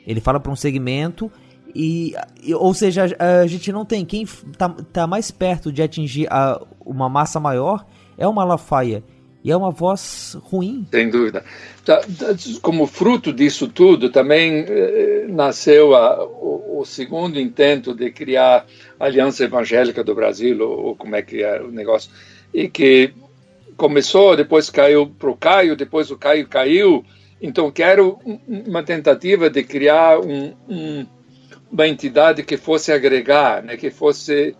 [0.06, 1.30] Ele fala para um segmento
[1.74, 2.14] e,
[2.54, 4.26] ou seja, a, a, gente não tem quem
[4.58, 9.02] tá, tá mais perto de atingir a, uma massa maior é o Malafaia.
[9.44, 10.86] E é uma voz ruim.
[10.90, 11.44] Sem dúvida.
[11.84, 18.12] Tá, tá, como fruto disso tudo, também eh, nasceu a, o, o, segundo intento de
[18.12, 18.66] criar
[19.00, 22.10] a Aliança Evangélica do Brasil, ou, ou como é que é o negócio,
[22.54, 23.12] e que
[23.76, 27.04] começou, depois caiu para o Caio, depois o Caio caiu.
[27.40, 31.06] Então, quero uma tentativa de criar um, um,
[31.70, 34.54] uma entidade que fosse agregar, né, que fosse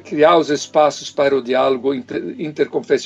[0.00, 2.22] criar os espaços para o diálogo inter,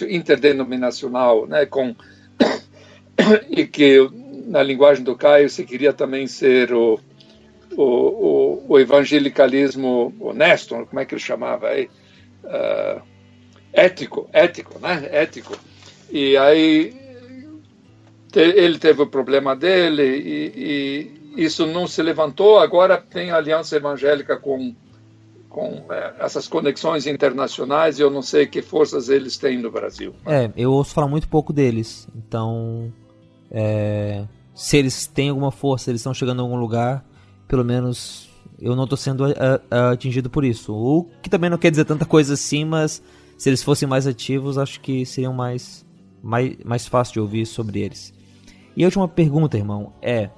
[0.08, 1.94] interdenominacional, né, com
[3.50, 4.08] e que
[4.46, 7.00] na linguagem do Caio se queria também ser o,
[7.76, 11.90] o, o, o evangelicalismo honesto, como é que ele chamava aí?
[12.44, 13.02] Uh,
[13.72, 15.08] ético, ético, né?
[15.10, 15.56] Ético.
[16.10, 16.94] E aí
[18.30, 20.52] te, ele teve o problema dele e,
[21.36, 22.58] e, isso não se levantou.
[22.58, 24.74] Agora tem a aliança evangélica com
[25.56, 30.14] com é, essas conexões internacionais e eu não sei que forças eles têm no Brasil.
[30.26, 32.06] É, eu ouço falar muito pouco deles.
[32.14, 32.92] Então,
[33.50, 37.02] é, se eles têm alguma força, eles estão chegando em algum lugar,
[37.48, 38.28] pelo menos
[38.60, 39.32] eu não estou sendo a,
[39.70, 40.74] a, atingido por isso.
[40.74, 43.02] O que também não quer dizer tanta coisa assim, mas
[43.38, 45.86] se eles fossem mais ativos, acho que seriam mais,
[46.22, 48.12] mais, mais fácil de ouvir sobre eles.
[48.76, 50.28] E a última pergunta, irmão, é,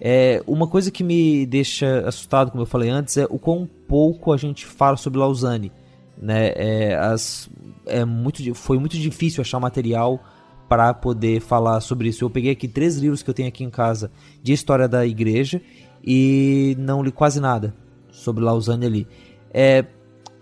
[0.00, 4.32] é uma coisa que me deixa assustado, como eu falei antes, é o quão pouco
[4.32, 5.72] a gente fala sobre Lausanne.
[6.16, 6.52] Né?
[6.54, 7.48] É, as,
[7.86, 10.22] é muito, foi muito difícil achar material
[10.68, 12.24] para poder falar sobre isso.
[12.24, 14.10] Eu peguei aqui três livros que eu tenho aqui em casa
[14.42, 15.60] de história da igreja
[16.02, 17.74] e não li quase nada
[18.10, 19.06] sobre Lausanne ali.
[19.52, 19.84] É,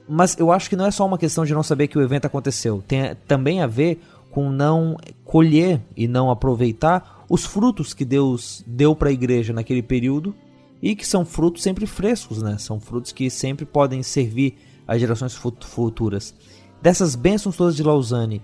[0.08, 2.26] mas eu acho que não é só uma questão de não saber que o evento
[2.26, 2.82] aconteceu.
[2.86, 4.00] Tem também a ver
[4.30, 9.82] com não colher e não aproveitar os frutos que Deus deu para a igreja naquele
[9.82, 10.34] período
[10.82, 12.58] e que são frutos sempre frescos, né?
[12.58, 16.34] São frutos que sempre podem servir às gerações futuras.
[16.82, 18.42] Dessas bênçãos todas de Lausanne,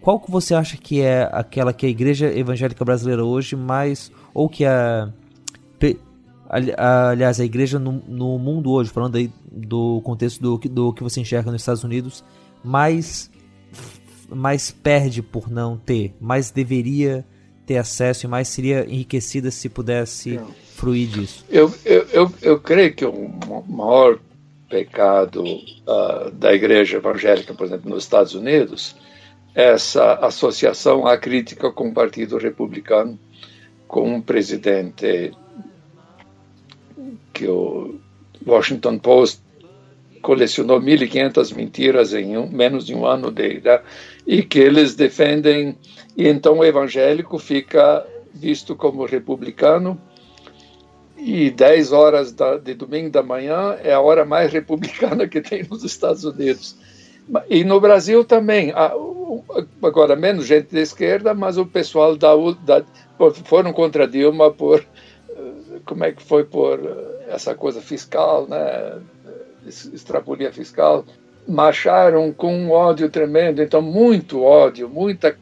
[0.00, 4.48] qual que você acha que é aquela que a igreja evangélica brasileira hoje mais ou
[4.48, 5.12] que a
[6.78, 11.20] aliás a igreja no, no mundo hoje, falando aí do contexto do, do que você
[11.20, 12.24] enxerga nos Estados Unidos,
[12.64, 13.30] mais
[14.30, 17.22] mais perde por não ter, mais deveria
[17.70, 20.48] ter acesso e mais seria enriquecida se pudesse não.
[20.74, 21.44] fruir disso?
[21.48, 23.30] Eu, eu, eu, eu, creio que o
[23.68, 24.18] maior
[24.68, 28.96] pecado uh, da igreja evangélica, por exemplo, nos Estados Unidos,
[29.54, 33.16] é essa associação à crítica com o Partido Republicano,
[33.86, 35.30] com um presidente
[37.32, 38.00] que o
[38.44, 39.42] Washington Post
[40.22, 43.80] colecionou 1.500 mentiras em um, menos de um ano de, né?
[44.26, 45.76] e que eles defendem
[46.16, 50.00] e então o evangélico fica visto como republicano
[51.16, 55.64] e 10 horas da, de domingo da manhã é a hora mais republicana que tem
[55.68, 56.76] nos Estados Unidos.
[57.48, 58.72] E no Brasil também,
[59.82, 62.32] agora menos gente da esquerda, mas o pessoal da,
[62.64, 62.84] da
[63.44, 64.84] foram contra Dilma por
[65.84, 66.80] como é que foi por
[67.28, 68.98] essa coisa fiscal, né?
[69.66, 71.04] Extrapolia fiscal,
[71.46, 75.36] marcharam com um ódio tremendo, então muito ódio, muita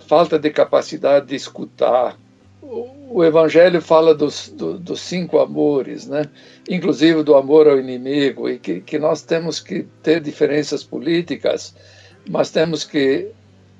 [0.00, 2.18] falta de capacidade de escutar.
[2.62, 6.24] O, Evangelho fala dos, do, dos cinco amores, né?
[6.68, 11.74] inclusive do amor ao inimigo, e que, que nós temos que ter diferenças políticas,
[12.28, 13.30] mas temos que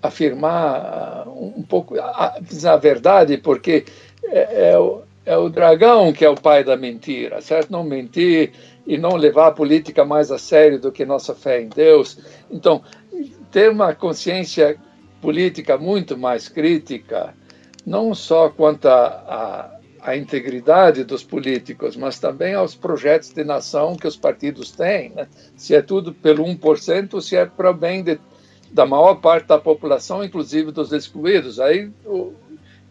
[0.01, 3.85] afirmar um pouco a, a verdade, porque
[4.25, 7.71] é, é, o, é o dragão que é o pai da mentira, certo?
[7.71, 8.53] Não mentir,
[8.87, 12.19] e não levar a política mais a sério do que nossa fé em Deus.
[12.51, 12.83] Então,
[13.51, 14.79] ter uma consciência
[15.21, 17.35] política muito mais crítica,
[17.85, 24.17] não só quanto à integridade dos políticos, mas também aos projetos de nação que os
[24.17, 25.11] partidos têm.
[25.11, 25.27] Né?
[25.57, 28.21] Se é tudo pelo 1%, se é para o bem de,
[28.71, 31.59] da maior parte da população, inclusive dos excluídos.
[31.59, 32.33] Aí o,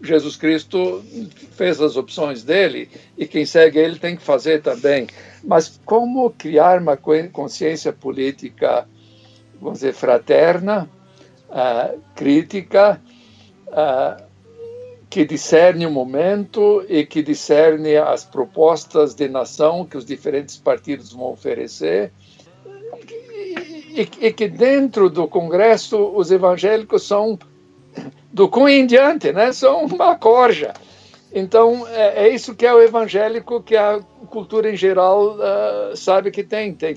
[0.05, 1.03] Jesus Cristo
[1.51, 5.07] fez as opções dele e quem segue ele tem que fazer também.
[5.43, 8.87] Mas como criar uma consciência política,
[9.59, 10.89] vamos dizer, fraterna,
[11.49, 13.01] uh, crítica,
[13.67, 14.23] uh,
[15.09, 21.13] que discerne o momento e que discerne as propostas de nação que os diferentes partidos
[21.13, 22.11] vão oferecer,
[23.95, 27.39] e, e que dentro do Congresso os evangélicos são
[28.35, 29.53] do cunho em diante, né?
[29.53, 30.73] São uma corja.
[31.33, 36.31] Então, é, é, isso que é o evangélico, que a cultura em geral uh, sabe
[36.31, 36.73] que tem.
[36.73, 36.93] Tem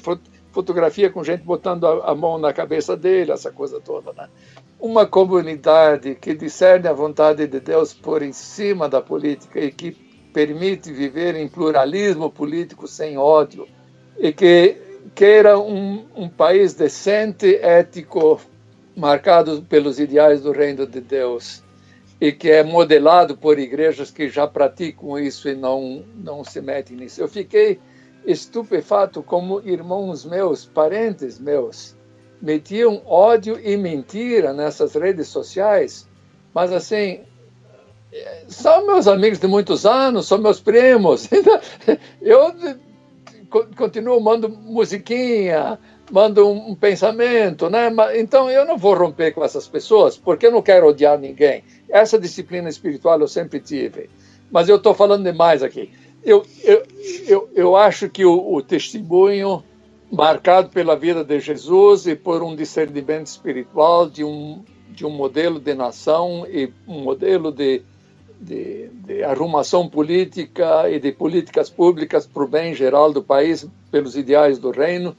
[0.51, 4.13] fotografia com gente botando a, a, mão na cabeça dele, essa coisa toda.
[4.15, 4.29] Né?
[4.81, 9.93] Uma comunidade que discerne a vontade de Deus por em cima da política e que
[10.33, 13.69] permite viver em pluralismo político sem ódio
[14.19, 14.77] e que
[15.15, 18.41] queira um, um país decente, ético,
[18.99, 21.63] marcado pelos ideais do reino de Deus
[22.21, 26.97] e que é modelado por igrejas que já praticam isso e não, não se metem
[26.97, 27.21] nisso.
[27.21, 27.79] Eu fiquei
[28.27, 31.97] estupefato como irmãos meus, parentes meus,
[32.43, 36.09] metiam ódio e mentira nessas redes sociais,
[36.53, 37.21] mas assim,
[38.49, 41.29] são meus amigos de muitos anos, são meus primos.
[42.21, 42.53] Eu
[43.77, 45.79] continuo mando musiquinha,
[46.11, 47.91] mando um, pensamento, né?
[48.17, 51.63] Então eu não vou romper com essas pessoas, porque eu não quero odiar ninguém.
[51.89, 54.09] Essa disciplina espiritual eu sempre tive.
[54.51, 55.91] Mas eu estou falando demais aqui.
[56.25, 56.83] Eu, eu,
[57.27, 59.63] eu, eu acho que o, o testemunho
[60.11, 65.61] marcado pela vida de Jesus e por um discernimento espiritual de um, de um modelo
[65.61, 67.83] de nação e um modelo de,
[68.41, 74.17] de, de arrumação política e de políticas públicas para o bem geral do país, pelos
[74.17, 75.15] ideais do reino.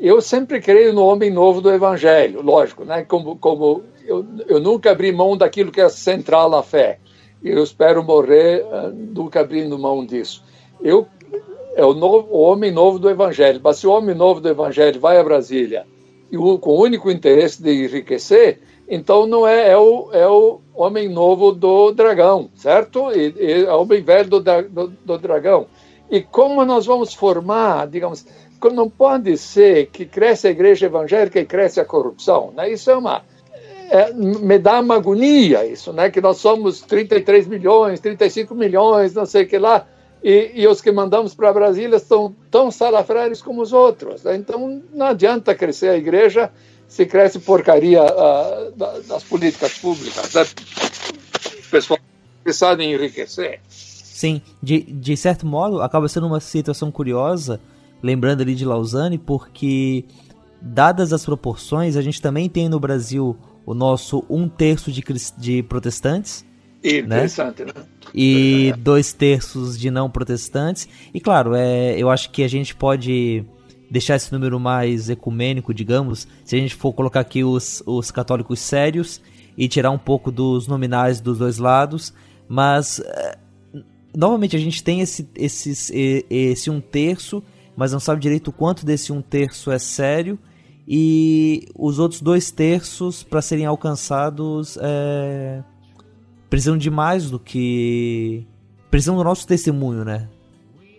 [0.00, 3.04] Eu sempre creio no homem novo do Evangelho, lógico, né?
[3.04, 6.98] como, como eu, eu nunca abri mão daquilo que é central na fé.
[7.42, 10.42] E eu espero morrer uh, nunca abrindo mão disso.
[10.80, 11.06] Eu
[11.78, 13.60] é o, novo, o homem novo do Evangelho.
[13.62, 15.86] Mas se o homem novo do Evangelho vai a Brasília
[16.30, 20.60] e o, com o único interesse de enriquecer, então não é, é, o, é o
[20.74, 23.12] homem novo do dragão, certo?
[23.12, 25.66] E, e é o homem velho do, do, do dragão.
[26.10, 28.26] E como nós vamos formar, digamos,
[28.62, 32.52] não pode ser que cresce a igreja evangélica e cresce a corrupção.
[32.56, 32.72] Né?
[32.72, 33.22] Isso é uma,
[33.90, 36.10] é, me dá uma agonia isso, né?
[36.10, 39.86] Que nós somos 33 milhões, 35 milhões, não sei o que lá,
[40.22, 44.24] e, e os que mandamos para Brasília são tão salafrários como os outros.
[44.24, 44.36] Né?
[44.36, 46.50] Então não adianta crescer a igreja
[46.88, 48.72] se cresce porcaria uh,
[49.06, 50.34] das políticas públicas.
[50.34, 50.42] Né?
[51.66, 51.98] O pessoal
[52.40, 53.60] interessado em enriquecer.
[53.68, 57.60] Sim, de, de certo modo, acaba sendo uma situação curiosa,
[58.02, 60.04] lembrando ali de Lausanne, porque,
[60.60, 65.04] dadas as proporções, a gente também tem no Brasil o nosso um terço de,
[65.36, 66.44] de protestantes.
[66.82, 67.00] Né?
[67.00, 67.72] Interessante, né?
[68.14, 70.88] E dois terços de não protestantes.
[71.12, 73.44] E claro, é, eu acho que a gente pode
[73.90, 78.60] deixar esse número mais ecumênico, digamos, se a gente for colocar aqui os, os católicos
[78.60, 79.20] sérios
[79.56, 82.14] e tirar um pouco dos nominais dos dois lados,
[82.48, 83.38] mas é,
[84.16, 87.42] novamente a gente tem esse, esse, esse um terço,
[87.78, 90.36] mas não sabe direito o quanto desse um terço é sério
[90.86, 95.62] e os outros dois terços para serem alcançados é,
[96.50, 98.44] precisam de mais do que
[98.90, 100.28] precisam do nosso testemunho, né?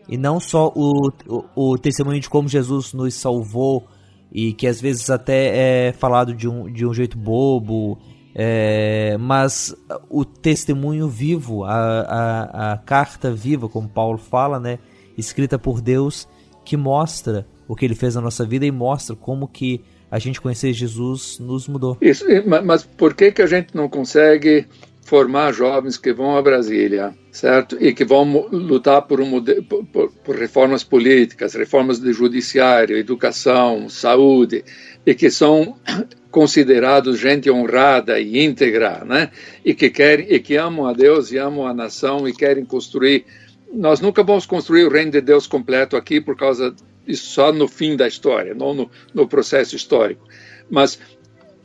[0.07, 3.85] E não só o, o, o, testemunho de como Jesus nos salvou
[4.31, 7.99] e que às vezes até é falado de um, de um jeito bobo,
[8.33, 9.75] é, mas
[10.09, 14.79] o testemunho vivo, a, a, a carta viva, como Paulo fala, né,
[15.17, 16.25] escrita por Deus,
[16.69, 19.81] que mostra o que ele fez na nossa vida e mostra como que
[20.11, 21.97] a gente conhecer Jesus nos mudou.
[21.99, 24.67] Isso, mas por que, que a gente não consegue
[25.01, 27.75] formar jovens que vão a Brasília, certo?
[27.83, 29.43] E que vão lutar por, um,
[29.91, 34.63] por, por reformas políticas, reformas de judiciário, educação, saúde,
[35.03, 35.75] e que são
[36.29, 39.31] considerados gente honrada e íntegra, né?
[39.65, 43.25] E que querem e que amam a Deus e amam a nação e querem construir.
[43.71, 46.73] Nós nunca vamos construir o reino de Deus completo aqui por causa
[47.05, 50.27] disso só no fim da história, não no, no processo histórico.
[50.69, 50.99] Mas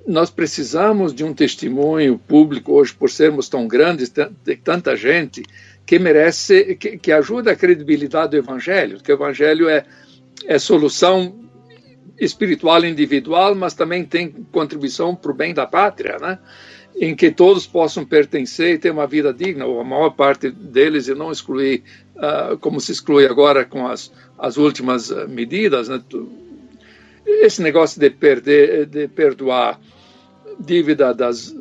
[0.06, 5.43] nós precisamos de um testemunho público hoje, por sermos tão grandes, de tanta gente,
[5.86, 9.85] que merece, que, que ajuda a credibilidade do Evangelho, que o Evangelho é,
[10.47, 11.44] é solução
[12.18, 16.39] espiritual individual, mas também tem contribuição para o bem da pátria, né?
[16.96, 21.08] Em que todos possam pertencer e ter uma vida digna, ou a maior parte deles,
[21.08, 21.82] e não excluir,
[22.16, 25.88] uh, como se exclui agora com as, as últimas uh, medidas.
[25.88, 26.00] Né?
[27.26, 29.80] Esse negócio de, perder, de perdoar
[30.58, 31.52] dívida das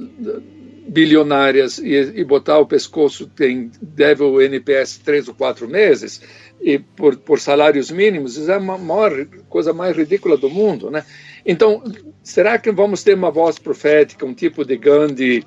[0.87, 6.21] bilionárias e, e, botar o pescoço quem deve o NPS três ou quatro meses
[6.61, 11.03] e por, por salários mínimos, isso é a maior coisa mais ridícula do mundo, né?
[11.45, 11.83] Então,
[12.23, 15.45] será que vamos ter uma voz profética, um tipo de Gandhi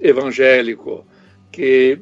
[0.00, 1.06] evangélico
[1.50, 1.98] que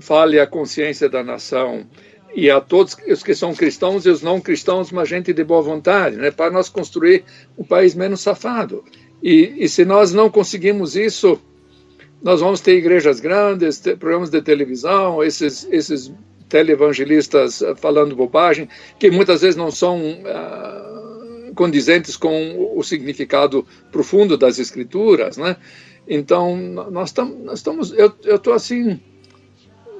[0.00, 1.86] fale a consciência da nação
[2.34, 5.62] e a todos os que são cristãos e os não cristãos, uma gente de boa
[5.62, 6.30] vontade, né?
[6.30, 7.24] Para nós construir
[7.56, 8.84] um país menos safado.
[9.22, 11.40] E, e se nós não conseguimos isso,
[12.22, 16.12] nós vamos ter igrejas grandes, ter programas de televisão, esses, esses
[16.46, 20.85] televangelistas falando bobagem, que muitas vezes não são uh,
[21.56, 25.56] condizentes com o significado profundo das escrituras, né?
[26.06, 27.12] Então, nós,
[27.42, 29.00] nós estamos, eu estou assim,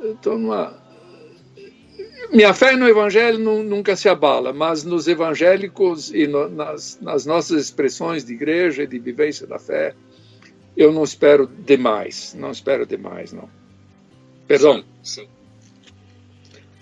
[0.05, 0.87] estou numa
[2.33, 7.63] minha fé no Evangelho nunca se abala, mas nos evangélicos e no, nas, nas, nossas
[7.63, 9.95] expressões de igreja e de vivência da fé,
[10.77, 12.35] eu não espero demais.
[12.39, 13.49] Não espero demais, não.
[14.47, 14.85] Perdão.
[15.03, 15.36] Sim, sim.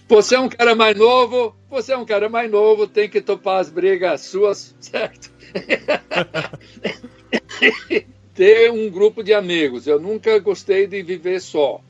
[0.06, 3.60] Você é um cara mais novo, você é um cara mais novo, tem que topar
[3.60, 5.32] as brigas suas, certo?
[8.34, 9.86] Ter um grupo de amigos.
[9.86, 11.80] Eu nunca gostei de viver só.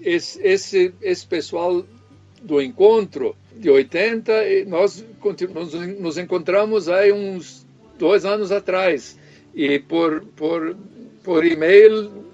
[0.00, 1.84] Esse, esse, esse pessoal
[2.42, 4.32] do encontro de 80,
[4.66, 5.04] nós
[5.98, 7.66] nos encontramos aí uns
[7.98, 9.16] dois anos atrás.
[9.54, 10.76] E por, por,
[11.22, 12.29] por e-mail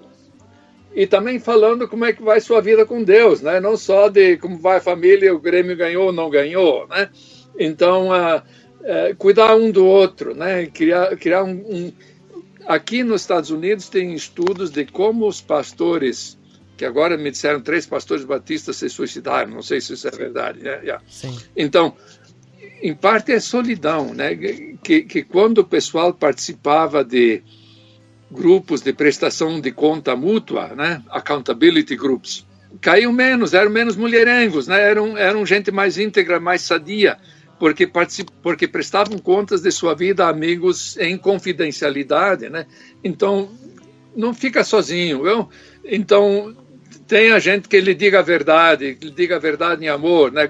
[0.97, 3.59] e também falando como é que vai sua vida com Deus, né?
[3.59, 7.07] Não só de como vai a família, o Grêmio ganhou ou não ganhou, né?
[7.59, 10.65] Então, uh, uh, cuidar um do outro, né?
[10.65, 11.93] Criar, criar um, um...
[12.65, 16.35] Aqui nos Estados Unidos tem estudos de como os pastores
[16.75, 20.63] que agora me disseram três pastores batistas se suicidaram, não sei se isso é verdade.
[20.63, 20.79] Né?
[20.81, 21.03] Yeah.
[21.55, 21.95] Então,
[22.81, 24.35] em parte é solidão, né?
[24.83, 27.43] Que, que quando o pessoal participava de
[28.29, 31.01] grupos de prestação de conta mútua, né?
[31.09, 32.45] Accountability groups,
[32.81, 34.81] caiu menos, eram menos mulherengos, né?
[34.81, 37.17] Eram, eram gente mais íntegra, mais sadia,
[37.59, 37.89] porque,
[38.41, 42.65] porque prestavam contas de sua vida a amigos em confidencialidade, né?
[43.03, 43.49] Então,
[44.15, 45.25] não fica sozinho.
[45.25, 45.49] Eu,
[45.83, 46.55] então,
[47.07, 50.49] tenha gente que lhe diga a verdade, que lhe diga a verdade em amor, né?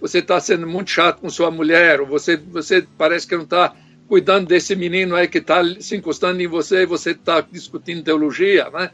[0.00, 3.74] Você está sendo muito chato com sua mulher, ou você, você parece que não está
[4.08, 8.70] cuidando desse menino aí que está se encostando em você e você está discutindo teologia,
[8.70, 8.90] né?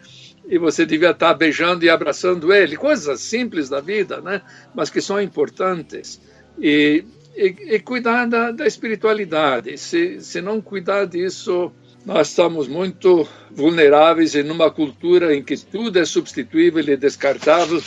[0.46, 4.42] E você devia estar tá beijando e abraçando ele, coisas simples da vida, né?
[4.74, 6.20] Mas que são importantes.
[6.58, 7.04] E,
[7.34, 9.78] e, e cuidar da, da espiritualidade.
[9.78, 11.72] Se, se não cuidar disso,
[12.04, 17.82] nós estamos muito vulneráveis em uma cultura em que tudo é substituível e descartável.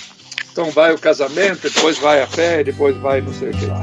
[0.51, 3.81] Então vai o casamento, depois vai a fé, depois vai não sei o que lá.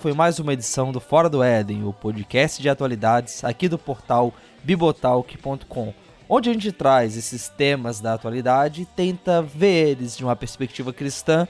[0.00, 4.32] Foi mais uma edição do Fora do Éden, o podcast de atualidades aqui do portal
[4.62, 5.92] bibotalk.com,
[6.28, 10.92] onde a gente traz esses temas da atualidade e tenta ver eles de uma perspectiva
[10.92, 11.48] cristã,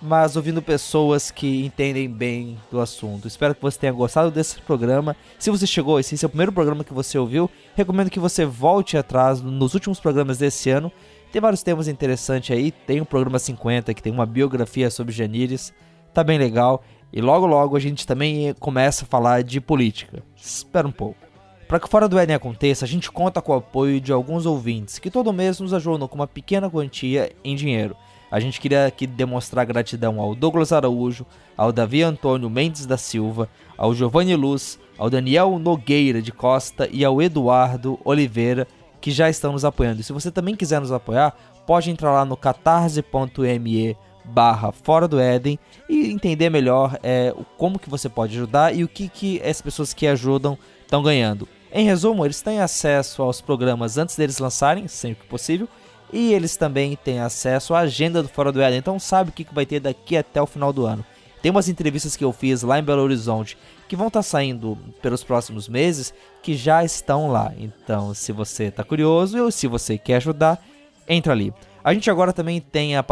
[0.00, 3.26] mas ouvindo pessoas que entendem bem do assunto.
[3.26, 5.16] Espero que você tenha gostado desse programa.
[5.36, 8.96] Se você chegou, esse é o primeiro programa que você ouviu, recomendo que você volte
[8.96, 10.92] atrás nos últimos programas desse ano.
[11.32, 12.70] Tem vários temas interessantes aí.
[12.70, 15.74] Tem o programa 50, que tem uma biografia sobre Janires.
[16.14, 16.82] Tá bem legal.
[17.12, 20.22] E logo logo a gente também começa a falar de política.
[20.36, 21.28] Espera um pouco.
[21.66, 24.98] Para que Fora do Éden aconteça, a gente conta com o apoio de alguns ouvintes
[24.98, 27.94] que todo mês nos ajudam com uma pequena quantia em dinheiro.
[28.30, 31.26] A gente queria aqui demonstrar gratidão ao Douglas Araújo,
[31.56, 37.04] ao Davi Antônio Mendes da Silva, ao Giovanni Luz, ao Daniel Nogueira de Costa e
[37.04, 38.66] ao Eduardo Oliveira,
[39.00, 40.00] que já estão nos apoiando.
[40.00, 41.34] E se você também quiser nos apoiar,
[41.66, 43.96] pode entrar lá no catarse.me
[44.28, 48.88] barra Fora do Éden e entender melhor é, como que você pode ajudar e o
[48.88, 51.48] que, que as pessoas que ajudam estão ganhando.
[51.72, 55.68] Em resumo, eles têm acesso aos programas antes deles lançarem, sempre que possível,
[56.12, 59.46] e eles também têm acesso à agenda do Fora do Éden, então sabe o que
[59.52, 61.04] vai ter daqui até o final do ano.
[61.42, 63.56] Tem umas entrevistas que eu fiz lá em Belo Horizonte
[63.86, 67.52] que vão estar tá saindo pelos próximos meses que já estão lá.
[67.56, 70.62] Então, se você está curioso ou se você quer ajudar,
[71.08, 71.52] entra ali.
[71.82, 73.04] A gente agora também tem a,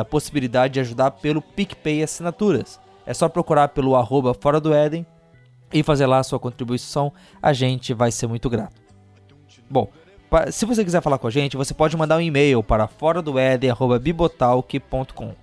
[0.00, 2.80] a possibilidade de ajudar pelo PicPay Assinaturas.
[3.04, 5.06] É só procurar pelo arroba Fora do Éden
[5.72, 8.80] e fazer lá a sua contribuição, a gente vai ser muito grato.
[9.68, 9.88] Bom,
[10.50, 13.34] se você quiser falar com a gente, você pode mandar um e-mail para fora do
[14.00, 15.34] bibotalk.com.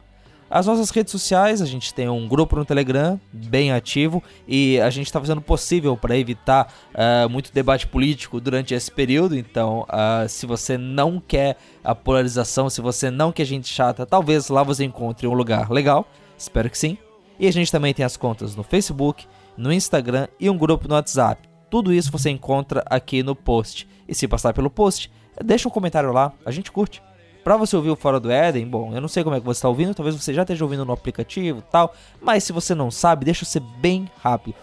[0.49, 4.89] As nossas redes sociais, a gente tem um grupo no Telegram bem ativo e a
[4.89, 9.37] gente está fazendo o possível para evitar uh, muito debate político durante esse período.
[9.37, 14.49] Então, uh, se você não quer a polarização, se você não quer gente chata, talvez
[14.49, 16.07] lá você encontre um lugar legal.
[16.35, 16.97] Espero que sim.
[17.39, 20.95] E a gente também tem as contas no Facebook, no Instagram e um grupo no
[20.95, 21.47] WhatsApp.
[21.69, 23.87] Tudo isso você encontra aqui no post.
[24.07, 25.11] E se passar pelo post,
[25.45, 27.03] deixa um comentário lá, a gente curte.
[27.49, 29.57] Para você ouvir o Fora do Éden, bom, eu não sei como é que você
[29.57, 33.25] está ouvindo, talvez você já esteja ouvindo no aplicativo tal, mas se você não sabe,
[33.25, 34.53] deixa eu ser bem rápido.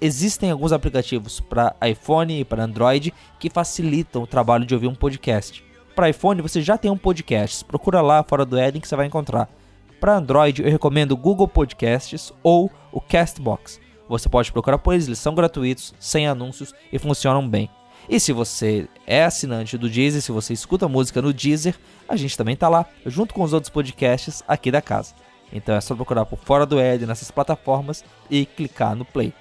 [0.00, 4.94] Existem alguns aplicativos para iPhone e para Android que facilitam o trabalho de ouvir um
[4.94, 5.64] podcast.
[5.92, 9.06] Para iPhone você já tem um podcast, procura lá Fora do Éden que você vai
[9.06, 9.50] encontrar.
[9.98, 13.80] Para Android eu recomendo o Google Podcasts ou o Castbox.
[14.08, 17.68] Você pode procurar por eles, eles são gratuitos, sem anúncios e funcionam bem.
[18.08, 21.74] E se você é assinante do Deezer, se você escuta música no Deezer,
[22.08, 25.14] a gente também tá lá, junto com os outros podcasts aqui da casa.
[25.52, 29.32] Então é só procurar por Fora do Ed nessas plataformas e clicar no play.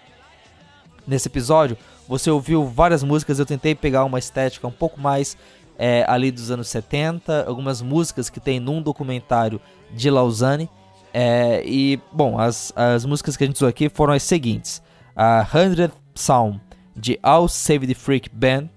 [1.08, 1.78] Nesse episódio,
[2.08, 5.38] você ouviu várias músicas, eu tentei pegar uma estética um pouco mais
[5.78, 9.62] é, ali dos anos 70, algumas músicas que tem num documentário
[9.92, 10.70] de Lausanne
[11.18, 14.82] é, e, bom, as, as músicas que a gente usou aqui foram as seguintes:
[15.16, 16.58] a 100th Psalm
[16.96, 18.70] de All Save the Freak Band,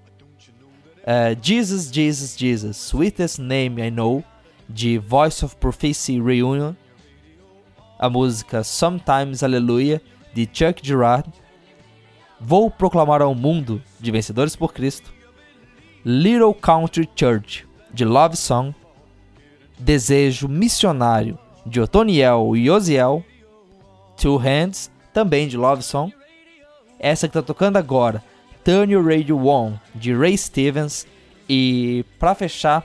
[1.07, 4.25] uh, Jesus, Jesus, Jesus, Sweetest Name I Know
[4.69, 6.77] de Voice of Prophecy Reunion,
[7.99, 10.01] a música Sometimes Hallelujah
[10.35, 11.27] de Chuck Girard,
[12.41, 15.13] Vou Proclamar ao Mundo de Vencedores por Cristo,
[16.05, 18.75] Little Country Church de Love Song,
[19.79, 23.25] Desejo Missionário de Otoniel e Osiel,
[24.17, 26.13] Two Hands, também de Love Song,
[26.99, 28.23] essa que tá tocando agora,
[28.65, 31.07] Turn Your Radio On, de Ray Stevens,
[31.49, 32.85] e para fechar,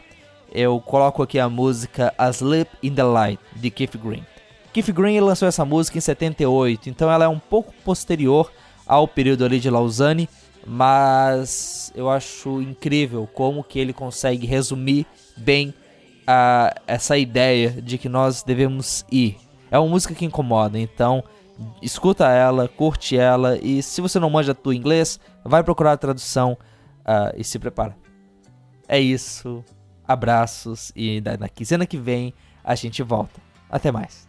[0.52, 4.24] eu coloco aqui a música Asleep in the Light, de Keith Green.
[4.72, 8.52] Keith Green lançou essa música em 78, então ela é um pouco posterior
[8.88, 10.30] ao período ali de Lausanne,
[10.66, 15.74] mas eu acho incrível como que ele consegue resumir bem
[16.26, 19.38] a essa ideia de que nós devemos ir.
[19.70, 21.24] é uma música que incomoda, então
[21.82, 26.58] escuta ela, curte ela e se você não manja do inglês, vai procurar a tradução
[27.02, 27.96] uh, e se prepara.
[28.88, 29.64] É isso,
[30.08, 33.42] abraços e na quinzena que vem a gente volta.
[33.70, 34.28] Até mais.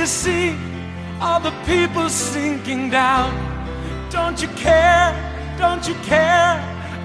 [0.00, 0.56] You see
[1.20, 3.30] all the people sinking down?
[4.08, 5.12] Don't you care?
[5.60, 6.56] Don't you care?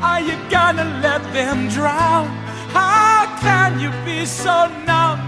[0.01, 2.27] Are you gonna let them drown?
[2.71, 5.19] How can you be so numb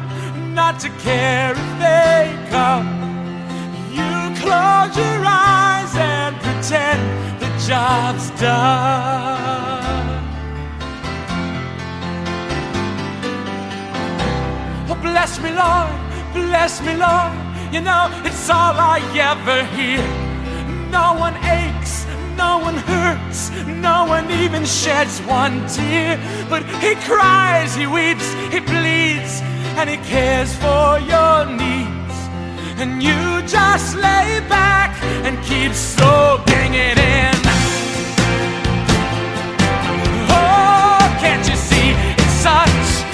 [0.56, 2.88] not to care if they come?
[3.91, 7.02] You close your eyes and pretend
[7.41, 9.78] the job's done.
[14.90, 15.91] Oh, bless me, Lord,
[16.34, 17.34] bless me, Lord.
[17.74, 20.02] You know, it's all I ever hear.
[20.90, 21.66] No one aches,
[22.38, 26.18] no one hurts, no one even sheds one tear.
[26.50, 29.42] But He cries, He weeps, He bleeds,
[29.78, 32.16] and He cares for your needs.
[32.82, 34.92] And you just lay back
[35.26, 37.36] and keep soaking it in.
[40.30, 41.90] Oh, can't you see
[42.22, 43.08] it's such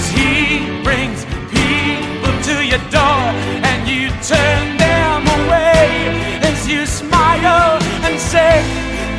[0.00, 3.22] a he brings people to your door
[3.68, 4.87] and you turn them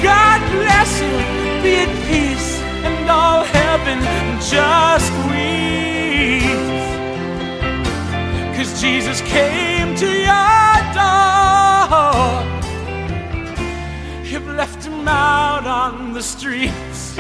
[0.02, 1.12] God bless you,
[1.62, 4.00] be at peace, and all heaven
[4.40, 6.80] just weeps.
[8.56, 12.44] Cause Jesus came to your door.
[14.24, 17.18] You've left him out on the streets.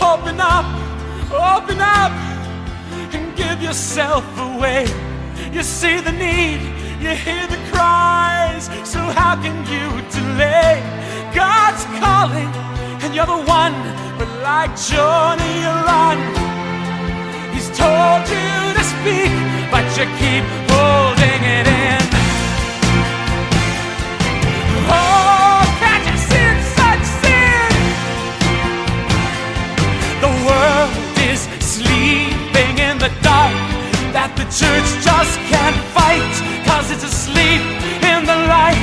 [0.00, 0.66] Open up,
[1.30, 2.12] open up,
[3.12, 5.05] and give yourself away.
[5.56, 6.60] You see the need,
[7.00, 10.82] you hear the cries, so how can you delay?
[11.34, 12.52] God's calling,
[13.02, 13.72] and you're the one,
[14.18, 16.18] but like Johnny, you run.
[17.54, 19.32] He's told you to speak,
[19.72, 22.15] but you keep holding it in.
[34.16, 36.32] That the church just can't fight
[36.64, 37.60] cause it's asleep
[38.00, 38.80] in the light.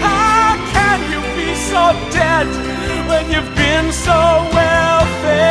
[0.00, 2.48] How can you be so dead
[3.04, 4.16] when you've been so
[4.56, 5.44] well fed?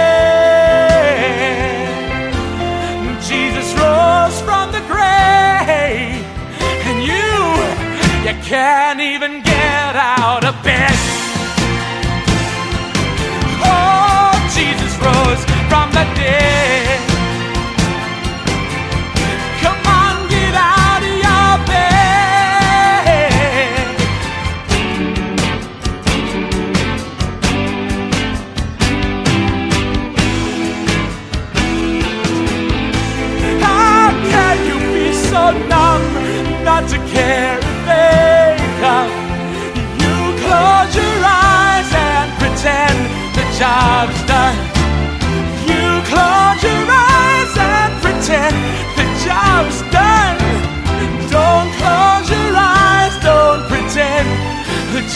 [3.21, 6.25] Jesus rose from the grave
[6.89, 7.29] and you,
[8.25, 11.18] you can't even get out of bed.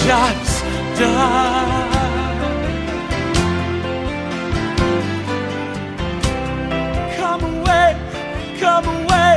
[0.05, 0.61] Job's
[0.99, 1.91] done.
[7.15, 7.89] Come away,
[8.59, 9.33] come away,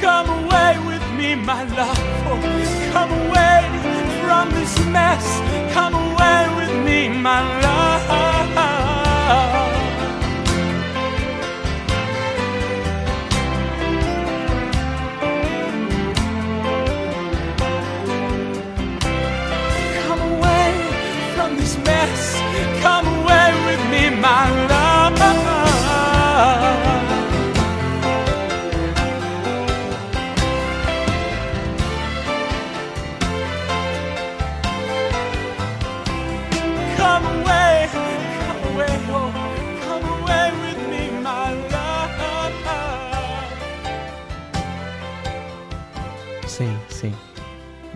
[0.00, 1.98] come away with me, my love.
[2.26, 2.40] Oh,
[2.92, 3.60] come away
[4.24, 5.24] from this mess.
[5.72, 7.82] Come away with me, my love.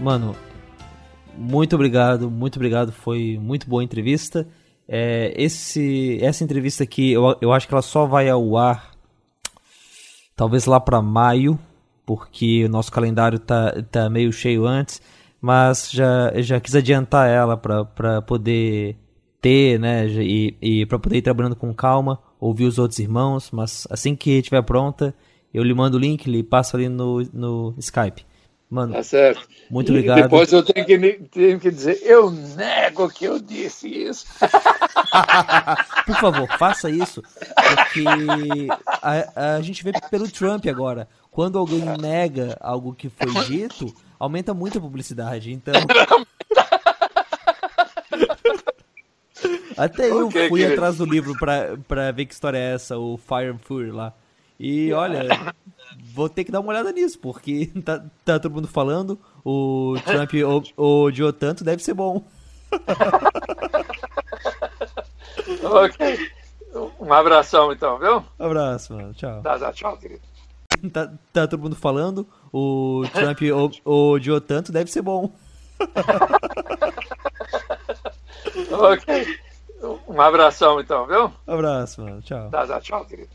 [0.06, 0.36] Mano,
[1.36, 2.92] muito obrigado, muito obrigado.
[2.92, 4.46] Foi muito boa a entrevista.
[4.86, 8.92] É, esse, essa entrevista aqui, eu, eu acho que ela só vai ao ar
[10.36, 11.58] talvez lá para maio,
[12.06, 15.02] porque o nosso calendário tá, tá meio cheio antes,
[15.40, 18.94] mas já, já quis adiantar ela para poder
[19.40, 23.88] ter, né, e, e para poder ir trabalhando com calma, ouvir os outros irmãos, mas
[23.90, 25.12] assim que estiver pronta,
[25.52, 28.24] Eu lhe mando o link, lhe passo ali no, no Skype.
[28.76, 29.48] Mano, Tá certo.
[29.70, 30.22] muito E obrigado.
[30.24, 30.98] Depois eu tenho que,
[31.30, 34.26] tenho que dizer, eu nego que eu disse isso.
[36.04, 38.04] Por favor, faça isso, porque
[39.00, 41.08] a, a gente vê pelo Trump agora.
[41.30, 45.50] Quando alguém nega algo que foi dito, aumenta muito a publicidade.
[45.50, 45.72] Então.
[49.74, 53.48] Até eu fui atrás do livro pra, pra ver que história é essa, o Fire
[53.48, 54.12] and Fury lá.
[54.60, 55.54] E olha,
[56.16, 60.32] vou ter que dar uma olhada nisso, porque tá, tá todo mundo falando, o Trump
[60.76, 62.24] o- odiou tanto, deve ser bom.
[65.62, 66.30] Ok.
[67.00, 68.24] Um abração então, viu?
[68.38, 69.14] Abraço, mano.
[69.14, 69.40] Tchau.
[69.42, 70.20] Tá, tá, tchau, querido.
[70.92, 73.40] Tá, tá todo mundo falando, o Trump
[73.84, 75.32] o- odiou tanto, deve ser bom.
[78.70, 79.38] Ok.
[80.08, 81.30] Um abração então, viu?
[81.46, 82.22] Abraço, mano.
[82.22, 82.48] Tchau.
[82.50, 83.28] Tá, tá, tchau, querido.